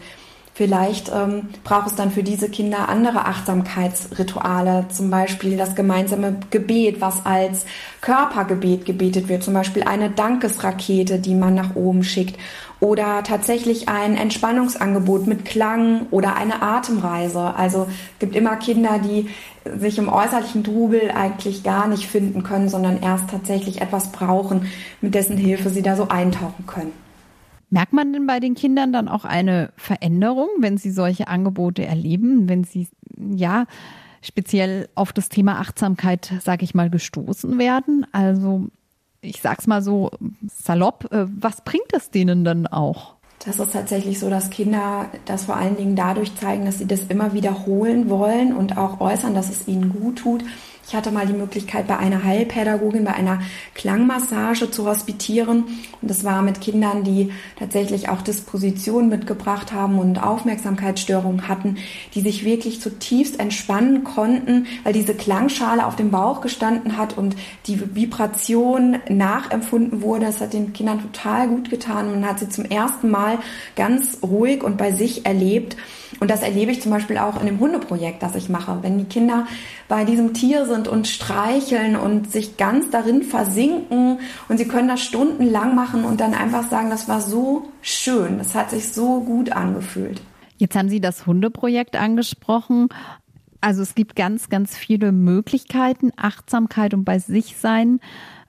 Vielleicht 0.58 1.08
ähm, 1.14 1.50
braucht 1.62 1.86
es 1.86 1.94
dann 1.94 2.10
für 2.10 2.24
diese 2.24 2.48
Kinder 2.48 2.88
andere 2.88 3.26
Achtsamkeitsrituale, 3.26 4.86
zum 4.88 5.08
Beispiel 5.08 5.56
das 5.56 5.76
gemeinsame 5.76 6.40
Gebet, 6.50 7.00
was 7.00 7.24
als 7.24 7.64
Körpergebet 8.00 8.84
gebetet 8.84 9.28
wird, 9.28 9.44
zum 9.44 9.54
Beispiel 9.54 9.84
eine 9.84 10.10
Dankesrakete, 10.10 11.20
die 11.20 11.36
man 11.36 11.54
nach 11.54 11.76
oben 11.76 12.02
schickt 12.02 12.40
oder 12.80 13.22
tatsächlich 13.22 13.88
ein 13.88 14.16
Entspannungsangebot 14.16 15.28
mit 15.28 15.44
Klang 15.44 16.06
oder 16.10 16.34
eine 16.34 16.60
Atemreise. 16.60 17.54
Also 17.54 17.86
gibt 18.18 18.34
immer 18.34 18.56
Kinder, 18.56 18.98
die 18.98 19.28
sich 19.78 19.96
im 19.98 20.08
äußerlichen 20.08 20.64
Trubel 20.64 21.12
eigentlich 21.14 21.62
gar 21.62 21.86
nicht 21.86 22.08
finden 22.08 22.42
können, 22.42 22.68
sondern 22.68 23.00
erst 23.00 23.30
tatsächlich 23.30 23.80
etwas 23.80 24.10
brauchen, 24.10 24.66
mit 25.02 25.14
dessen 25.14 25.36
Hilfe 25.36 25.70
sie 25.70 25.82
da 25.82 25.94
so 25.94 26.08
eintauchen 26.08 26.66
können. 26.66 27.07
Merkt 27.70 27.92
man 27.92 28.12
denn 28.12 28.26
bei 28.26 28.40
den 28.40 28.54
Kindern 28.54 28.92
dann 28.92 29.08
auch 29.08 29.24
eine 29.24 29.72
Veränderung, 29.76 30.48
wenn 30.58 30.78
sie 30.78 30.90
solche 30.90 31.28
Angebote 31.28 31.84
erleben, 31.84 32.48
wenn 32.48 32.64
sie 32.64 32.88
ja 33.16 33.66
speziell 34.22 34.88
auf 34.94 35.12
das 35.12 35.28
Thema 35.28 35.60
Achtsamkeit, 35.60 36.32
sage 36.42 36.64
ich 36.64 36.74
mal, 36.74 36.90
gestoßen 36.90 37.58
werden? 37.58 38.06
Also 38.12 38.68
ich 39.20 39.40
sag's 39.40 39.66
mal 39.66 39.82
so 39.82 40.10
salopp, 40.46 41.12
äh, 41.12 41.26
was 41.28 41.62
bringt 41.62 41.92
es 41.92 42.10
denen 42.10 42.44
dann 42.44 42.66
auch? 42.66 43.14
Das 43.44 43.58
ist 43.60 43.72
tatsächlich 43.72 44.18
so, 44.18 44.30
dass 44.30 44.50
Kinder 44.50 45.06
das 45.24 45.44
vor 45.44 45.56
allen 45.56 45.76
Dingen 45.76 45.94
dadurch 45.94 46.34
zeigen, 46.34 46.64
dass 46.64 46.78
sie 46.78 46.86
das 46.86 47.04
immer 47.04 47.34
wiederholen 47.34 48.10
wollen 48.10 48.54
und 48.54 48.76
auch 48.76 49.00
äußern, 49.00 49.34
dass 49.34 49.48
es 49.48 49.68
ihnen 49.68 49.92
gut 49.92 50.18
tut. 50.18 50.44
Ich 50.88 50.94
hatte 50.94 51.10
mal 51.10 51.26
die 51.26 51.34
Möglichkeit, 51.34 51.86
bei 51.86 51.98
einer 51.98 52.24
Heilpädagogin, 52.24 53.04
bei 53.04 53.12
einer 53.12 53.42
Klangmassage 53.74 54.70
zu 54.70 54.86
hospitieren. 54.86 55.64
Und 56.00 56.10
das 56.10 56.24
war 56.24 56.40
mit 56.40 56.62
Kindern, 56.62 57.04
die 57.04 57.30
tatsächlich 57.58 58.08
auch 58.08 58.22
Dispositionen 58.22 59.10
mitgebracht 59.10 59.74
haben 59.74 59.98
und 59.98 60.16
Aufmerksamkeitsstörungen 60.22 61.46
hatten, 61.46 61.76
die 62.14 62.22
sich 62.22 62.42
wirklich 62.42 62.80
zutiefst 62.80 63.38
entspannen 63.38 64.02
konnten, 64.02 64.66
weil 64.82 64.94
diese 64.94 65.12
Klangschale 65.12 65.84
auf 65.84 65.94
dem 65.94 66.10
Bauch 66.10 66.40
gestanden 66.40 66.96
hat 66.96 67.18
und 67.18 67.36
die 67.66 67.94
Vibration 67.94 68.96
nachempfunden 69.10 70.00
wurde. 70.00 70.24
Das 70.24 70.40
hat 70.40 70.54
den 70.54 70.72
Kindern 70.72 71.02
total 71.02 71.48
gut 71.48 71.68
getan. 71.68 72.12
Man 72.12 72.26
hat 72.26 72.38
sie 72.38 72.48
zum 72.48 72.64
ersten 72.64 73.10
Mal 73.10 73.40
ganz 73.76 74.20
ruhig 74.22 74.62
und 74.64 74.78
bei 74.78 74.92
sich 74.92 75.26
erlebt. 75.26 75.76
Und 76.20 76.30
das 76.30 76.42
erlebe 76.42 76.72
ich 76.72 76.82
zum 76.82 76.90
Beispiel 76.90 77.18
auch 77.18 77.40
in 77.40 77.46
dem 77.46 77.60
Hundeprojekt, 77.60 78.22
das 78.22 78.34
ich 78.34 78.48
mache. 78.48 78.78
Wenn 78.82 78.98
die 78.98 79.04
Kinder 79.04 79.46
bei 79.88 80.04
diesem 80.04 80.34
Tier 80.34 80.66
sind 80.66 80.88
und 80.88 81.06
streicheln 81.06 81.96
und 81.96 82.30
sich 82.30 82.56
ganz 82.56 82.90
darin 82.90 83.22
versinken 83.22 84.18
und 84.48 84.58
sie 84.58 84.66
können 84.66 84.88
das 84.88 85.02
stundenlang 85.02 85.74
machen 85.74 86.04
und 86.04 86.20
dann 86.20 86.34
einfach 86.34 86.68
sagen, 86.68 86.90
das 86.90 87.08
war 87.08 87.20
so 87.20 87.68
schön, 87.82 88.38
das 88.38 88.54
hat 88.54 88.70
sich 88.70 88.92
so 88.92 89.20
gut 89.20 89.52
angefühlt. 89.52 90.20
Jetzt 90.56 90.76
haben 90.76 90.88
Sie 90.88 91.00
das 91.00 91.24
Hundeprojekt 91.26 91.94
angesprochen. 91.94 92.88
Also 93.60 93.82
es 93.82 93.94
gibt 93.94 94.16
ganz, 94.16 94.48
ganz 94.48 94.76
viele 94.76 95.12
Möglichkeiten, 95.12 96.10
Achtsamkeit 96.16 96.94
und 96.94 97.04
bei 97.04 97.20
sich 97.20 97.56
sein, 97.56 98.00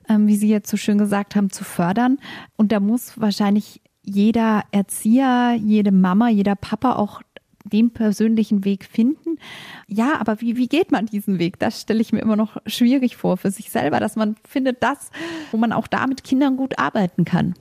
ähm, 0.08 0.26
wie 0.26 0.36
Sie 0.36 0.48
jetzt 0.48 0.68
so 0.68 0.76
schön 0.76 0.98
gesagt 0.98 1.36
haben, 1.36 1.50
zu 1.50 1.64
fördern. 1.64 2.18
Und 2.56 2.72
da 2.72 2.80
muss 2.80 3.20
wahrscheinlich 3.20 3.80
jeder 4.02 4.64
Erzieher, 4.72 5.54
jede 5.54 5.92
Mama, 5.92 6.28
jeder 6.28 6.56
Papa 6.56 6.94
auch 6.94 7.22
den 7.70 7.90
persönlichen 7.90 8.64
Weg 8.64 8.84
finden. 8.84 9.38
Ja, 9.86 10.20
aber 10.20 10.40
wie, 10.40 10.56
wie 10.56 10.68
geht 10.68 10.92
man 10.92 11.06
diesen 11.06 11.38
Weg? 11.38 11.58
Das 11.58 11.80
stelle 11.80 12.00
ich 12.00 12.12
mir 12.12 12.20
immer 12.20 12.36
noch 12.36 12.58
schwierig 12.66 13.16
vor 13.16 13.36
für 13.36 13.50
sich 13.50 13.70
selber, 13.70 14.00
dass 14.00 14.16
man 14.16 14.36
findet 14.46 14.82
das, 14.82 15.10
wo 15.50 15.56
man 15.56 15.72
auch 15.72 15.86
da 15.86 16.06
mit 16.06 16.24
Kindern 16.24 16.56
gut 16.56 16.78
arbeiten 16.78 17.24
kann. 17.24 17.54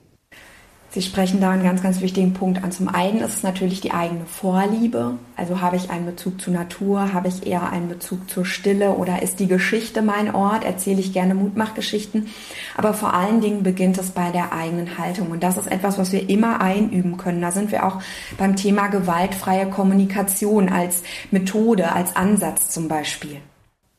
Sie 0.92 1.04
sprechen 1.04 1.40
da 1.40 1.52
einen 1.52 1.64
ganz, 1.64 1.84
ganz 1.84 2.02
wichtigen 2.02 2.34
Punkt 2.34 2.64
an. 2.64 2.72
Zum 2.72 2.88
einen 2.88 3.20
ist 3.20 3.36
es 3.36 3.44
natürlich 3.44 3.80
die 3.80 3.92
eigene 3.92 4.26
Vorliebe. 4.26 5.14
Also 5.36 5.62
habe 5.62 5.76
ich 5.76 5.92
einen 5.92 6.08
Bezug 6.08 6.42
zur 6.42 6.54
Natur, 6.54 7.14
habe 7.14 7.28
ich 7.28 7.46
eher 7.46 7.72
einen 7.72 7.90
Bezug 7.90 8.28
zur 8.28 8.44
Stille 8.44 8.94
oder 8.94 9.22
ist 9.22 9.40
die 9.40 9.48
Geschichte 9.48 10.02
mein 10.02 10.34
Ort? 10.34 10.64
Erzähle 10.64 11.00
ich 11.00 11.14
gerne 11.14 11.36
Mutmachgeschichten. 11.36 12.28
Aber 12.76 12.96
vor 12.96 13.14
allen 13.14 13.40
Dingen 13.40 13.62
beginnt 13.62 14.00
es 14.00 14.10
bei 14.10 14.32
der 14.32 14.52
eigenen 14.52 14.98
Haltung. 14.98 15.30
Und 15.30 15.44
das 15.44 15.58
ist 15.58 15.72
etwas, 15.72 16.00
was 16.00 16.12
wir 16.12 16.28
immer 16.28 16.60
einüben 16.60 17.18
können. 17.18 17.42
Da 17.42 17.52
sind 17.52 17.72
wir 17.72 17.86
auch 17.86 18.02
beim 18.40 18.56
Thema 18.56 18.88
gewaltfreie 18.88 19.70
Kommunikation 19.70 20.70
als 20.70 21.04
Methode, 21.30 21.92
als 21.92 22.16
Ansatz 22.16 22.70
zum 22.70 22.88
Beispiel. 22.88 23.38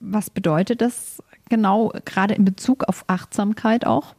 Was 0.00 0.28
bedeutet 0.28 0.80
das 0.80 1.22
genau, 1.48 1.92
gerade 2.04 2.34
in 2.34 2.44
Bezug 2.44 2.82
auf 2.88 3.04
Achtsamkeit 3.06 3.86
auch? 3.86 4.14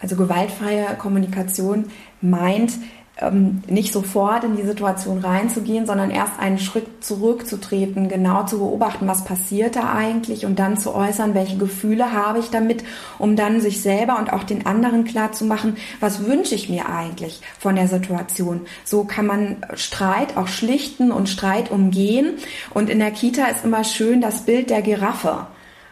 Also 0.00 0.16
gewaltfreie 0.16 0.94
Kommunikation 0.96 1.86
meint, 2.20 2.72
ähm, 3.20 3.62
nicht 3.66 3.92
sofort 3.92 4.44
in 4.44 4.56
die 4.56 4.62
Situation 4.62 5.18
reinzugehen, 5.18 5.86
sondern 5.86 6.10
erst 6.10 6.38
einen 6.38 6.58
Schritt 6.58 7.04
zurückzutreten, 7.04 8.08
genau 8.08 8.44
zu 8.44 8.58
beobachten, 8.58 9.08
was 9.08 9.24
passiert 9.24 9.76
da 9.76 9.92
eigentlich 9.92 10.46
und 10.46 10.58
dann 10.58 10.76
zu 10.76 10.94
äußern, 10.94 11.34
welche 11.34 11.56
Gefühle 11.56 12.12
habe 12.12 12.38
ich 12.38 12.50
damit, 12.50 12.84
um 13.18 13.34
dann 13.34 13.60
sich 13.60 13.82
selber 13.82 14.18
und 14.18 14.32
auch 14.32 14.44
den 14.44 14.66
anderen 14.66 15.04
klar 15.04 15.32
zu 15.32 15.44
machen, 15.44 15.76
was 15.98 16.26
wünsche 16.26 16.54
ich 16.54 16.68
mir 16.68 16.88
eigentlich 16.88 17.40
von 17.58 17.74
der 17.74 17.88
Situation. 17.88 18.62
So 18.84 19.04
kann 19.04 19.26
man 19.26 19.56
Streit 19.74 20.36
auch 20.36 20.48
schlichten 20.48 21.10
und 21.10 21.28
Streit 21.28 21.70
umgehen. 21.72 22.34
Und 22.72 22.88
in 22.88 23.00
der 23.00 23.10
Kita 23.10 23.46
ist 23.46 23.64
immer 23.64 23.82
schön 23.82 24.20
das 24.20 24.42
Bild 24.42 24.70
der 24.70 24.82
Giraffe. 24.82 25.46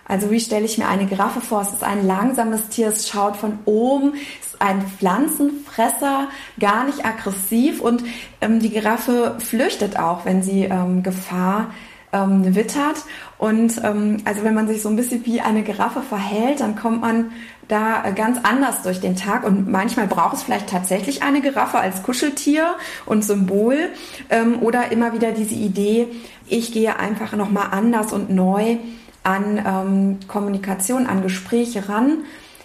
Also 0.08 0.30
wie 0.30 0.40
stelle 0.40 0.64
ich 0.64 0.78
mir 0.78 0.88
eine 0.88 1.06
Giraffe 1.06 1.40
vor? 1.40 1.62
Es 1.62 1.72
ist 1.72 1.82
ein 1.82 2.06
langsames 2.06 2.68
Tier, 2.68 2.88
es 2.88 3.08
schaut 3.08 3.36
von 3.36 3.58
oben, 3.64 4.14
es 4.40 4.54
ist 4.54 4.62
ein 4.62 4.82
Pflanzenfresser, 4.82 6.28
gar 6.60 6.84
nicht 6.84 7.04
aggressiv 7.04 7.80
und 7.80 8.04
ähm, 8.40 8.60
die 8.60 8.70
Giraffe 8.70 9.36
flüchtet 9.38 9.98
auch, 9.98 10.24
wenn 10.24 10.42
sie 10.42 10.62
ähm, 10.64 11.02
Gefahr 11.02 11.72
ähm, 12.12 12.54
wittert. 12.54 13.04
Und 13.38 13.82
ähm, 13.82 14.18
also 14.24 14.44
wenn 14.44 14.54
man 14.54 14.68
sich 14.68 14.80
so 14.80 14.88
ein 14.88 14.96
bisschen 14.96 15.26
wie 15.26 15.40
eine 15.40 15.62
Giraffe 15.62 16.02
verhält, 16.02 16.60
dann 16.60 16.76
kommt 16.76 17.00
man 17.00 17.32
da 17.68 18.10
ganz 18.14 18.38
anders 18.44 18.82
durch 18.82 19.00
den 19.00 19.16
Tag 19.16 19.44
und 19.44 19.68
manchmal 19.68 20.06
braucht 20.06 20.36
es 20.36 20.42
vielleicht 20.44 20.68
tatsächlich 20.68 21.24
eine 21.24 21.40
Giraffe 21.40 21.78
als 21.78 22.04
Kuscheltier 22.04 22.76
und 23.06 23.24
Symbol 23.24 23.76
ähm, 24.30 24.62
oder 24.62 24.92
immer 24.92 25.12
wieder 25.12 25.32
diese 25.32 25.56
Idee, 25.56 26.06
ich 26.48 26.72
gehe 26.72 26.96
einfach 26.96 27.32
nochmal 27.32 27.68
anders 27.72 28.12
und 28.12 28.30
neu 28.30 28.76
an 29.26 29.60
ähm, 29.66 30.18
Kommunikation, 30.28 31.06
an 31.06 31.22
Gespräche 31.22 31.88
ran, 31.88 32.18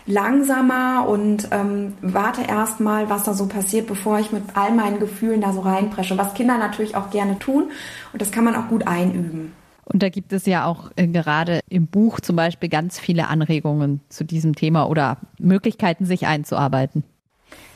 langsamer 0.05 1.07
und 1.07 1.47
ähm, 1.51 1.93
warte 2.01 2.41
erstmal, 2.43 3.09
was 3.09 3.23
da 3.23 3.33
so 3.33 3.47
passiert, 3.47 3.87
bevor 3.87 4.19
ich 4.19 4.31
mit 4.31 4.43
all 4.55 4.71
meinen 4.71 4.99
Gefühlen 4.99 5.41
da 5.41 5.53
so 5.53 5.61
reinpresche, 5.61 6.17
was 6.17 6.33
Kinder 6.33 6.57
natürlich 6.57 6.95
auch 6.95 7.09
gerne 7.09 7.39
tun 7.39 7.71
und 8.13 8.21
das 8.21 8.31
kann 8.31 8.43
man 8.43 8.55
auch 8.55 8.67
gut 8.67 8.87
einüben. 8.87 9.53
Und 9.85 10.03
da 10.03 10.09
gibt 10.09 10.31
es 10.31 10.45
ja 10.45 10.65
auch 10.65 10.91
äh, 10.95 11.07
gerade 11.07 11.59
im 11.67 11.87
Buch 11.87 12.21
zum 12.21 12.35
Beispiel 12.35 12.69
ganz 12.69 12.99
viele 12.99 13.27
Anregungen 13.27 13.99
zu 14.09 14.23
diesem 14.23 14.55
Thema 14.55 14.87
oder 14.87 15.17
Möglichkeiten, 15.37 16.05
sich 16.05 16.27
einzuarbeiten. 16.27 17.03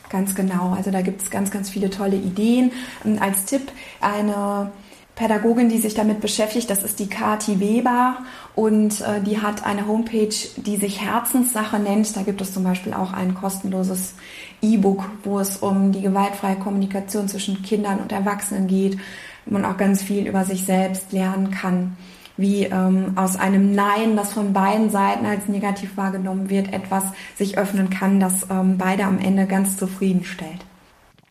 Ganz 0.08 0.34
genau. 0.34 0.72
Also 0.74 0.90
da 0.90 1.02
gibt 1.02 1.22
es 1.22 1.30
ganz, 1.30 1.50
ganz 1.50 1.68
viele 1.68 1.90
tolle 1.90 2.16
Ideen. 2.16 2.72
Ähm, 3.04 3.18
als 3.20 3.44
Tipp 3.44 3.70
eine 4.00 4.70
Pädagogin, 5.16 5.68
die 5.68 5.78
sich 5.78 5.94
damit 5.94 6.20
beschäftigt, 6.20 6.70
das 6.70 6.82
ist 6.82 7.00
die 7.00 7.08
Kati 7.08 7.58
Weber 7.58 8.18
und 8.56 9.02
äh, 9.02 9.20
die 9.20 9.40
hat 9.40 9.64
eine 9.64 9.86
Homepage, 9.86 10.34
die 10.56 10.76
sich 10.78 11.02
Herzenssache 11.02 11.78
nennt. 11.78 12.16
Da 12.16 12.22
gibt 12.22 12.40
es 12.40 12.54
zum 12.54 12.64
Beispiel 12.64 12.94
auch 12.94 13.12
ein 13.12 13.34
kostenloses 13.34 14.14
E-Book, 14.62 15.04
wo 15.24 15.38
es 15.38 15.58
um 15.58 15.92
die 15.92 16.00
gewaltfreie 16.00 16.56
Kommunikation 16.56 17.28
zwischen 17.28 17.62
Kindern 17.62 18.00
und 18.00 18.12
Erwachsenen 18.12 18.66
geht, 18.66 18.98
man 19.44 19.66
auch 19.66 19.76
ganz 19.76 20.02
viel 20.02 20.26
über 20.26 20.44
sich 20.44 20.64
selbst 20.64 21.12
lernen 21.12 21.50
kann, 21.50 21.98
wie 22.38 22.64
ähm, 22.64 23.12
aus 23.16 23.36
einem 23.36 23.74
Nein, 23.74 24.16
das 24.16 24.32
von 24.32 24.54
beiden 24.54 24.88
Seiten 24.90 25.26
als 25.26 25.48
negativ 25.48 25.98
wahrgenommen 25.98 26.48
wird, 26.48 26.72
etwas 26.72 27.04
sich 27.36 27.58
öffnen 27.58 27.90
kann, 27.90 28.20
das 28.20 28.46
ähm, 28.50 28.78
beide 28.78 29.04
am 29.04 29.18
Ende 29.18 29.46
ganz 29.46 29.76
zufriedenstellt. 29.76 30.64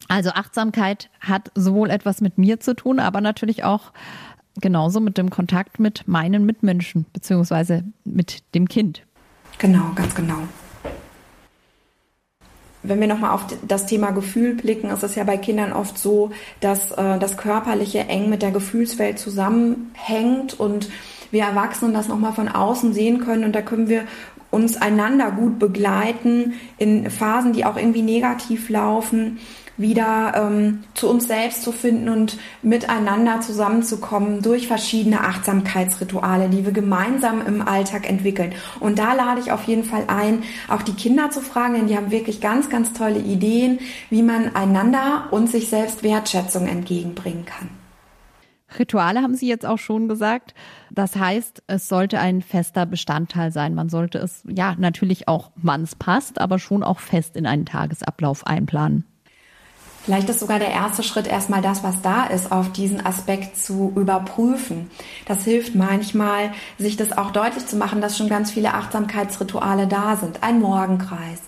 Also 0.08 0.30
Achtsamkeit 0.30 1.10
hat 1.20 1.52
sowohl 1.56 1.90
etwas 1.90 2.22
mit 2.22 2.38
mir 2.38 2.60
zu 2.60 2.76
tun, 2.76 3.00
aber 3.00 3.20
natürlich 3.20 3.64
auch 3.64 3.92
genauso 4.62 5.00
mit 5.00 5.18
dem 5.18 5.30
Kontakt 5.30 5.80
mit 5.80 6.08
meinen 6.08 6.46
Mitmenschen 6.46 7.06
beziehungsweise 7.14 7.84
mit 8.04 8.44
dem 8.54 8.68
Kind. 8.68 9.04
Genau, 9.58 9.92
ganz 9.96 10.16
genau. 10.16 10.40
Wenn 12.84 13.00
wir 13.00 13.08
nochmal 13.08 13.32
auf 13.32 13.46
das 13.68 13.88
Thema 13.88 14.12
Gefühl 14.12 14.54
blicken, 14.54 14.90
ist 14.90 15.02
es 15.02 15.16
ja 15.16 15.24
bei 15.24 15.38
Kindern 15.38 15.74
oft 15.74 15.98
so, 15.98 16.32
dass 16.60 16.92
äh, 16.92 17.18
das 17.18 17.36
Körperliche 17.36 18.00
eng 18.00 18.30
mit 18.30 18.44
der 18.44 18.52
Gefühlswelt 18.52 19.18
zusammenhängt 19.18 20.60
und 20.60 20.90
wir 21.32 21.44
Erwachsenen 21.44 21.94
das 21.94 22.08
nochmal 22.08 22.34
von 22.34 22.48
außen 22.48 22.94
sehen 22.94 23.22
können 23.22 23.44
und 23.44 23.54
da 23.54 23.62
können 23.62 23.90
wir 23.90 24.04
uns 24.52 24.78
einander 24.78 25.32
gut 25.32 25.58
begleiten 25.58 26.54
in 26.78 27.10
Phasen, 27.10 27.54
die 27.54 27.66
auch 27.66 27.76
irgendwie 27.76 28.04
negativ 28.04 28.70
laufen 28.70 29.40
wieder 29.78 30.34
ähm, 30.36 30.84
zu 30.94 31.10
uns 31.10 31.28
selbst 31.28 31.64
zu 31.64 31.72
finden 31.72 32.10
und 32.10 32.38
miteinander 32.62 33.42
zusammenzukommen 33.42 34.42
durch 34.42 34.68
verschiedene 34.68 35.22
Achtsamkeitsrituale, 35.22 36.50
die 36.50 36.66
wir 36.66 36.72
gemeinsam 36.72 37.46
im 37.46 37.62
Alltag 37.62 38.10
entwickeln. 38.10 38.54
Und 38.80 39.00
da 39.00 39.14
lade 39.14 39.42
ich 39.42 39.52
auf 39.52 39.64
jeden 39.66 39.84
Fall 39.84 40.06
ein, 40.08 40.44
auch 40.68 40.82
die 40.82 40.94
Kinder 40.94 41.30
zu 41.30 41.42
fragen, 41.42 41.76
denn 41.76 41.88
die 41.88 41.98
haben 41.98 42.12
wirklich 42.12 42.42
ganz, 42.42 42.70
ganz 42.70 42.94
tolle 42.94 43.20
Ideen, 43.20 43.80
wie 44.10 44.22
man 44.22 44.56
einander 44.56 45.28
und 45.32 45.50
sich 45.50 45.70
selbst 45.70 46.04
Wertschätzung 46.04 46.68
entgegenbringen 46.68 47.46
kann. 47.46 47.70
Rituale 48.80 49.22
haben 49.22 49.36
Sie 49.36 49.48
jetzt 49.48 49.66
auch 49.66 49.78
schon 49.78 50.08
gesagt. 50.08 50.54
Das 50.92 51.16
heißt, 51.16 51.64
es 51.68 51.88
sollte 51.88 52.20
ein 52.20 52.42
fester 52.42 52.86
Bestandteil 52.86 53.52
sein. 53.52 53.76
Man 53.76 53.90
sollte 53.90 54.18
es 54.18 54.44
ja 54.48 54.76
natürlich 54.78 55.28
auch, 55.28 55.52
wann 55.56 55.84
es 55.84 55.96
passt, 55.96 56.42
aber 56.42 56.60
schon 56.60 56.84
auch 56.84 57.00
fest 57.00 57.36
in 57.38 57.46
einen 57.46 57.66
Tagesablauf 57.66 58.46
einplanen. 58.46 59.06
Vielleicht 60.06 60.30
ist 60.30 60.40
sogar 60.40 60.60
der 60.60 60.70
erste 60.70 61.02
Schritt 61.02 61.26
erstmal 61.26 61.64
das, 61.64 61.84
was 61.84 62.04
da 62.04 62.26
ist, 62.26 62.52
auf 62.52 62.72
diesen 62.72 63.04
Aspekt 63.04 63.58
zu 63.58 63.92
überprüfen. 63.96 64.92
Das 65.28 65.44
hilft 65.44 65.74
manchmal, 65.74 66.54
sich 66.78 66.96
das 66.96 67.18
auch 67.18 67.32
deutlich 67.32 67.66
zu 67.66 67.76
machen, 67.76 68.02
dass 68.02 68.16
schon 68.16 68.30
ganz 68.30 68.52
viele 68.52 68.76
Achtsamkeitsrituale 68.76 69.88
da 69.88 70.16
sind. 70.16 70.44
Ein 70.44 70.60
Morgenkreis, 70.60 71.42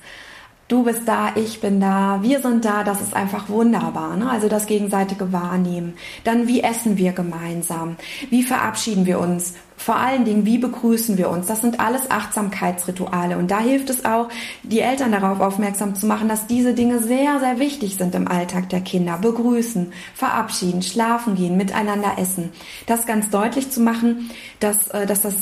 du 0.67 0.83
bist 0.83 1.07
da, 1.07 1.31
ich 1.35 1.61
bin 1.61 1.79
da, 1.79 2.19
wir 2.21 2.41
sind 2.41 2.65
da, 2.65 2.83
das 2.83 3.01
ist 3.01 3.13
einfach 3.13 3.49
wunderbar. 3.49 4.17
Ne? 4.17 4.29
Also 4.29 4.49
das 4.49 4.65
gegenseitige 4.65 5.31
Wahrnehmen. 5.31 5.95
Dann, 6.23 6.47
wie 6.47 6.61
essen 6.61 6.97
wir 6.97 7.13
gemeinsam? 7.13 7.95
Wie 8.29 8.43
verabschieden 8.43 9.05
wir 9.05 9.19
uns? 9.19 9.53
Vor 9.77 9.95
allen 9.95 10.25
Dingen, 10.25 10.45
wie 10.45 10.57
begrüßen 10.57 11.17
wir 11.17 11.29
uns? 11.29 11.45
Das 11.47 11.61
sind 11.61 11.79
alles 11.79 12.09
Achtsamkeitsrituale. 12.09 13.37
Und 13.37 13.51
da 13.51 13.59
hilft 13.59 13.89
es 13.89 14.05
auch, 14.05 14.27
die 14.63 14.79
Eltern 14.79 15.11
darauf 15.11 15.39
aufmerksam 15.39 15.95
zu 15.95 16.07
machen, 16.07 16.27
dass 16.27 16.47
diese 16.47 16.73
Dinge 16.73 16.99
sehr, 16.99 17.39
sehr 17.39 17.59
wichtig 17.59 17.95
sind 17.95 18.15
im 18.15 18.27
Alltag 18.27 18.69
der 18.69 18.81
Kinder. 18.81 19.19
Begrüßen, 19.19 19.93
verabschieden, 20.15 20.81
schlafen 20.81 21.35
gehen, 21.35 21.57
miteinander 21.57 22.13
essen. 22.17 22.51
Das 22.87 23.05
ganz 23.05 23.29
deutlich 23.29 23.69
zu 23.69 23.79
machen, 23.79 24.31
dass, 24.59 24.87
äh, 24.87 25.05
dass 25.05 25.21
das 25.21 25.35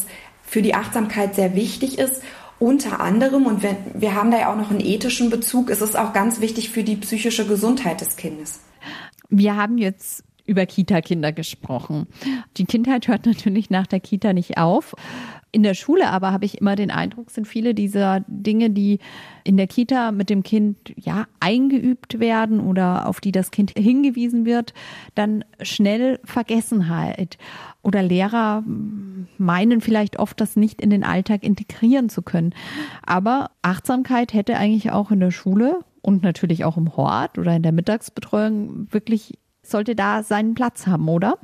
für 0.43 0.61
die 0.61 0.75
Achtsamkeit 0.75 1.33
sehr 1.33 1.55
wichtig 1.55 1.97
ist 1.97 2.21
unter 2.59 2.99
anderem, 2.99 3.45
und 3.45 3.63
wir, 3.63 3.77
wir 3.93 4.15
haben 4.15 4.31
da 4.31 4.39
ja 4.39 4.51
auch 4.51 4.57
noch 4.57 4.71
einen 4.71 4.79
ethischen 4.79 5.29
Bezug, 5.29 5.69
ist 5.69 5.81
es 5.81 5.95
auch 5.95 6.13
ganz 6.13 6.39
wichtig 6.39 6.69
für 6.69 6.83
die 6.83 6.95
psychische 6.95 7.45
Gesundheit 7.45 8.01
des 8.01 8.15
Kindes. 8.15 8.59
Wir 9.29 9.55
haben 9.55 9.77
jetzt 9.77 10.23
über 10.45 10.65
Kita-Kinder 10.65 11.31
gesprochen. 11.31 12.07
Die 12.57 12.65
Kindheit 12.65 13.07
hört 13.07 13.25
natürlich 13.25 13.69
nach 13.69 13.87
der 13.87 13.99
Kita 13.99 14.33
nicht 14.33 14.57
auf. 14.57 14.95
In 15.51 15.63
der 15.63 15.73
Schule 15.73 16.09
aber 16.09 16.33
habe 16.33 16.43
ich 16.43 16.59
immer 16.59 16.75
den 16.75 16.91
Eindruck, 16.91 17.31
sind 17.31 17.47
viele 17.47 17.73
dieser 17.73 18.25
Dinge, 18.27 18.69
die 18.69 18.99
in 19.45 19.55
der 19.55 19.67
Kita 19.67 20.11
mit 20.11 20.29
dem 20.29 20.43
Kind 20.43 20.93
ja 20.97 21.27
eingeübt 21.39 22.19
werden 22.19 22.59
oder 22.59 23.07
auf 23.07 23.21
die 23.21 23.31
das 23.31 23.51
Kind 23.51 23.71
hingewiesen 23.77 24.45
wird, 24.45 24.73
dann 25.15 25.45
schnell 25.61 26.19
Vergessenheit. 26.25 27.37
Oder 27.83 28.03
Lehrer 28.03 28.65
meinen 29.37 29.79
vielleicht 29.79 30.19
oft, 30.19 30.41
das 30.41 30.57
nicht 30.57 30.81
in 30.81 30.89
den 30.89 31.05
Alltag 31.05 31.43
integrieren 31.43 32.09
zu 32.09 32.21
können. 32.21 32.53
Aber 33.05 33.51
Achtsamkeit 33.61 34.33
hätte 34.33 34.57
eigentlich 34.57 34.91
auch 34.91 35.09
in 35.09 35.21
der 35.21 35.31
Schule 35.31 35.85
und 36.01 36.21
natürlich 36.21 36.65
auch 36.65 36.75
im 36.75 36.97
Hort 36.97 37.37
oder 37.37 37.55
in 37.55 37.63
der 37.63 37.71
Mittagsbetreuung 37.71 38.91
wirklich 38.91 39.39
sollte 39.71 39.95
da 39.95 40.23
seinen 40.23 40.55
Platz 40.55 40.87
haben, 40.87 41.07
oder? 41.09 41.37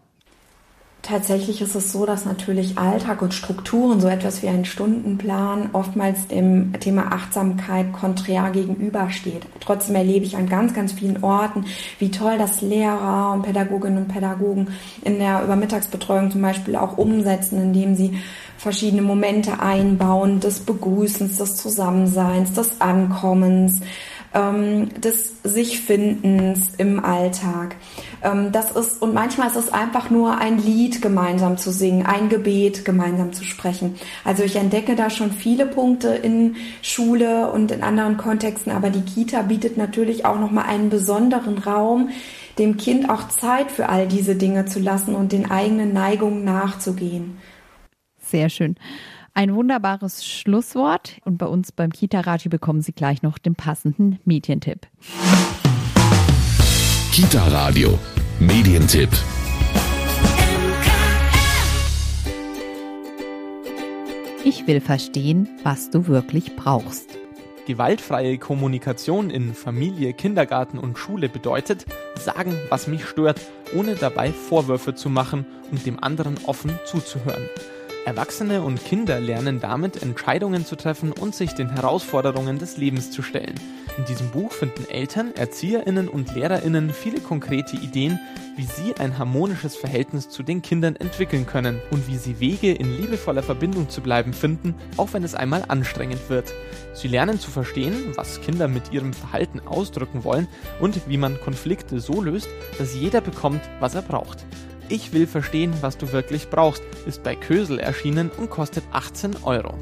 Tatsächlich 1.01 1.61
ist 1.61 1.73
es 1.73 1.91
so, 1.91 2.05
dass 2.05 2.25
natürlich 2.25 2.77
Alltag 2.77 3.23
und 3.23 3.33
Strukturen, 3.33 3.99
so 3.99 4.07
etwas 4.07 4.43
wie 4.43 4.49
ein 4.49 4.65
Stundenplan, 4.65 5.71
oftmals 5.73 6.27
dem 6.27 6.73
Thema 6.79 7.11
Achtsamkeit 7.11 7.91
konträr 7.91 8.51
gegenübersteht. 8.51 9.47
Trotzdem 9.61 9.95
erlebe 9.95 10.25
ich 10.25 10.37
an 10.37 10.47
ganz, 10.47 10.75
ganz 10.75 10.93
vielen 10.93 11.23
Orten, 11.23 11.65
wie 11.97 12.11
toll 12.11 12.37
das 12.37 12.61
Lehrer 12.61 13.31
und 13.33 13.41
Pädagoginnen 13.41 14.03
und 14.03 14.09
Pädagogen 14.09 14.67
in 15.03 15.17
der 15.17 15.43
Übermittagsbetreuung 15.43 16.29
zum 16.29 16.43
Beispiel 16.43 16.75
auch 16.75 16.99
umsetzen, 16.99 17.59
indem 17.59 17.95
sie 17.95 18.19
verschiedene 18.59 19.01
Momente 19.01 19.59
einbauen, 19.59 20.39
des 20.39 20.59
Begrüßens, 20.59 21.37
des 21.37 21.55
Zusammenseins, 21.55 22.53
des 22.53 22.79
Ankommens, 22.79 23.81
ähm, 24.33 24.89
des 25.01 25.33
Sichfindens 25.43 26.75
im 26.77 27.03
Alltag. 27.03 27.75
Ähm, 28.23 28.51
das 28.51 28.71
ist, 28.71 29.01
und 29.01 29.13
manchmal 29.13 29.47
ist 29.47 29.57
es 29.57 29.73
einfach 29.73 30.09
nur 30.09 30.37
ein 30.37 30.57
Lied 30.57 31.01
gemeinsam 31.01 31.57
zu 31.57 31.71
singen, 31.71 32.05
ein 32.05 32.29
Gebet 32.29 32.85
gemeinsam 32.85 33.33
zu 33.33 33.43
sprechen. 33.43 33.95
Also 34.23 34.43
ich 34.43 34.55
entdecke 34.55 34.95
da 34.95 35.09
schon 35.09 35.31
viele 35.31 35.65
Punkte 35.65 36.09
in 36.09 36.55
Schule 36.81 37.51
und 37.51 37.71
in 37.71 37.83
anderen 37.83 38.17
Kontexten, 38.17 38.71
aber 38.71 38.89
die 38.89 39.01
Kita 39.01 39.41
bietet 39.41 39.77
natürlich 39.77 40.25
auch 40.25 40.39
nochmal 40.39 40.65
einen 40.65 40.89
besonderen 40.89 41.57
Raum, 41.57 42.09
dem 42.57 42.77
Kind 42.77 43.09
auch 43.09 43.29
Zeit 43.29 43.71
für 43.71 43.89
all 43.89 44.07
diese 44.07 44.35
Dinge 44.35 44.65
zu 44.65 44.79
lassen 44.79 45.15
und 45.15 45.31
den 45.31 45.49
eigenen 45.49 45.93
Neigungen 45.93 46.43
nachzugehen. 46.43 47.37
Sehr 48.19 48.49
schön. 48.49 48.75
Ein 49.33 49.55
wunderbares 49.55 50.25
Schlusswort 50.25 51.17
und 51.23 51.37
bei 51.37 51.45
uns 51.45 51.71
beim 51.71 51.89
Kita-Radio 51.91 52.49
bekommen 52.49 52.81
Sie 52.81 52.91
gleich 52.91 53.21
noch 53.21 53.37
den 53.37 53.55
passenden 53.55 54.19
Medientipp. 54.25 54.87
Kita 57.13 57.47
Radio, 57.47 57.97
Medientipp. 58.41 59.09
Ich 64.43 64.67
will 64.67 64.81
verstehen, 64.81 65.47
was 65.63 65.89
du 65.91 66.07
wirklich 66.07 66.57
brauchst. 66.57 67.17
Gewaltfreie 67.67 68.37
Kommunikation 68.37 69.29
in 69.29 69.53
Familie, 69.53 70.11
Kindergarten 70.11 70.77
und 70.77 70.97
Schule 70.97 71.29
bedeutet, 71.29 71.85
sagen, 72.19 72.57
was 72.67 72.87
mich 72.87 73.05
stört, 73.05 73.39
ohne 73.73 73.95
dabei 73.95 74.33
Vorwürfe 74.33 74.93
zu 74.93 75.09
machen 75.09 75.45
und 75.71 75.85
dem 75.85 76.03
anderen 76.03 76.37
offen 76.47 76.77
zuzuhören. 76.85 77.47
Erwachsene 78.03 78.63
und 78.63 78.83
Kinder 78.83 79.19
lernen 79.19 79.59
damit, 79.59 80.01
Entscheidungen 80.01 80.65
zu 80.65 80.75
treffen 80.75 81.11
und 81.11 81.35
sich 81.35 81.53
den 81.53 81.69
Herausforderungen 81.69 82.57
des 82.57 82.77
Lebens 82.77 83.11
zu 83.11 83.21
stellen. 83.21 83.53
In 83.95 84.05
diesem 84.05 84.31
Buch 84.31 84.51
finden 84.51 84.89
Eltern, 84.89 85.35
Erzieherinnen 85.35 86.07
und 86.07 86.33
Lehrerinnen 86.33 86.89
viele 86.89 87.19
konkrete 87.19 87.75
Ideen, 87.75 88.19
wie 88.55 88.63
sie 88.63 88.95
ein 88.97 89.19
harmonisches 89.19 89.75
Verhältnis 89.75 90.29
zu 90.29 90.41
den 90.41 90.63
Kindern 90.63 90.95
entwickeln 90.95 91.45
können 91.45 91.79
und 91.91 92.07
wie 92.07 92.17
sie 92.17 92.39
Wege 92.39 92.71
in 92.71 92.97
liebevoller 92.97 93.43
Verbindung 93.43 93.87
zu 93.87 94.01
bleiben 94.01 94.33
finden, 94.33 94.73
auch 94.97 95.13
wenn 95.13 95.23
es 95.23 95.35
einmal 95.35 95.63
anstrengend 95.67 96.27
wird. 96.27 96.51
Sie 96.93 97.07
lernen 97.07 97.39
zu 97.39 97.51
verstehen, 97.51 98.13
was 98.15 98.41
Kinder 98.41 98.67
mit 98.67 98.91
ihrem 98.91 99.13
Verhalten 99.13 99.59
ausdrücken 99.59 100.23
wollen 100.23 100.47
und 100.79 101.07
wie 101.07 101.17
man 101.17 101.39
Konflikte 101.39 101.99
so 101.99 102.19
löst, 102.19 102.49
dass 102.79 102.95
jeder 102.95 103.21
bekommt, 103.21 103.61
was 103.79 103.93
er 103.93 104.01
braucht. 104.01 104.43
Ich 104.91 105.13
will 105.13 105.25
verstehen, 105.25 105.71
was 105.79 105.97
du 105.97 106.11
wirklich 106.11 106.49
brauchst, 106.49 106.83
ist 107.05 107.23
bei 107.23 107.33
Kösel 107.33 107.79
erschienen 107.79 108.29
und 108.35 108.49
kostet 108.49 108.83
18 108.91 109.37
Euro. 109.43 109.75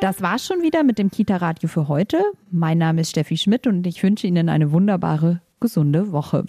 Das 0.00 0.20
war's 0.20 0.44
schon 0.44 0.62
wieder 0.62 0.82
mit 0.82 0.98
dem 0.98 1.12
Kita-Radio 1.12 1.68
für 1.68 1.86
heute. 1.86 2.20
Mein 2.50 2.78
Name 2.78 3.02
ist 3.02 3.10
Steffi 3.10 3.36
Schmidt 3.36 3.68
und 3.68 3.86
ich 3.86 4.02
wünsche 4.02 4.26
Ihnen 4.26 4.48
eine 4.48 4.72
wunderbare, 4.72 5.40
gesunde 5.60 6.10
Woche. 6.10 6.44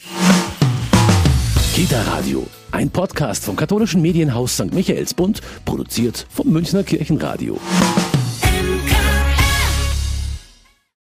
Kita 1.76 2.02
Radio, 2.02 2.48
ein 2.72 2.90
Podcast 2.90 3.46
vom 3.46 3.56
katholischen 3.56 4.02
Medienhaus 4.02 4.56
St. 4.56 4.74
Michaelsbund, 4.74 5.42
produziert 5.66 6.26
vom 6.32 6.50
Münchner 6.50 6.82
Kirchenradio. 6.82 7.60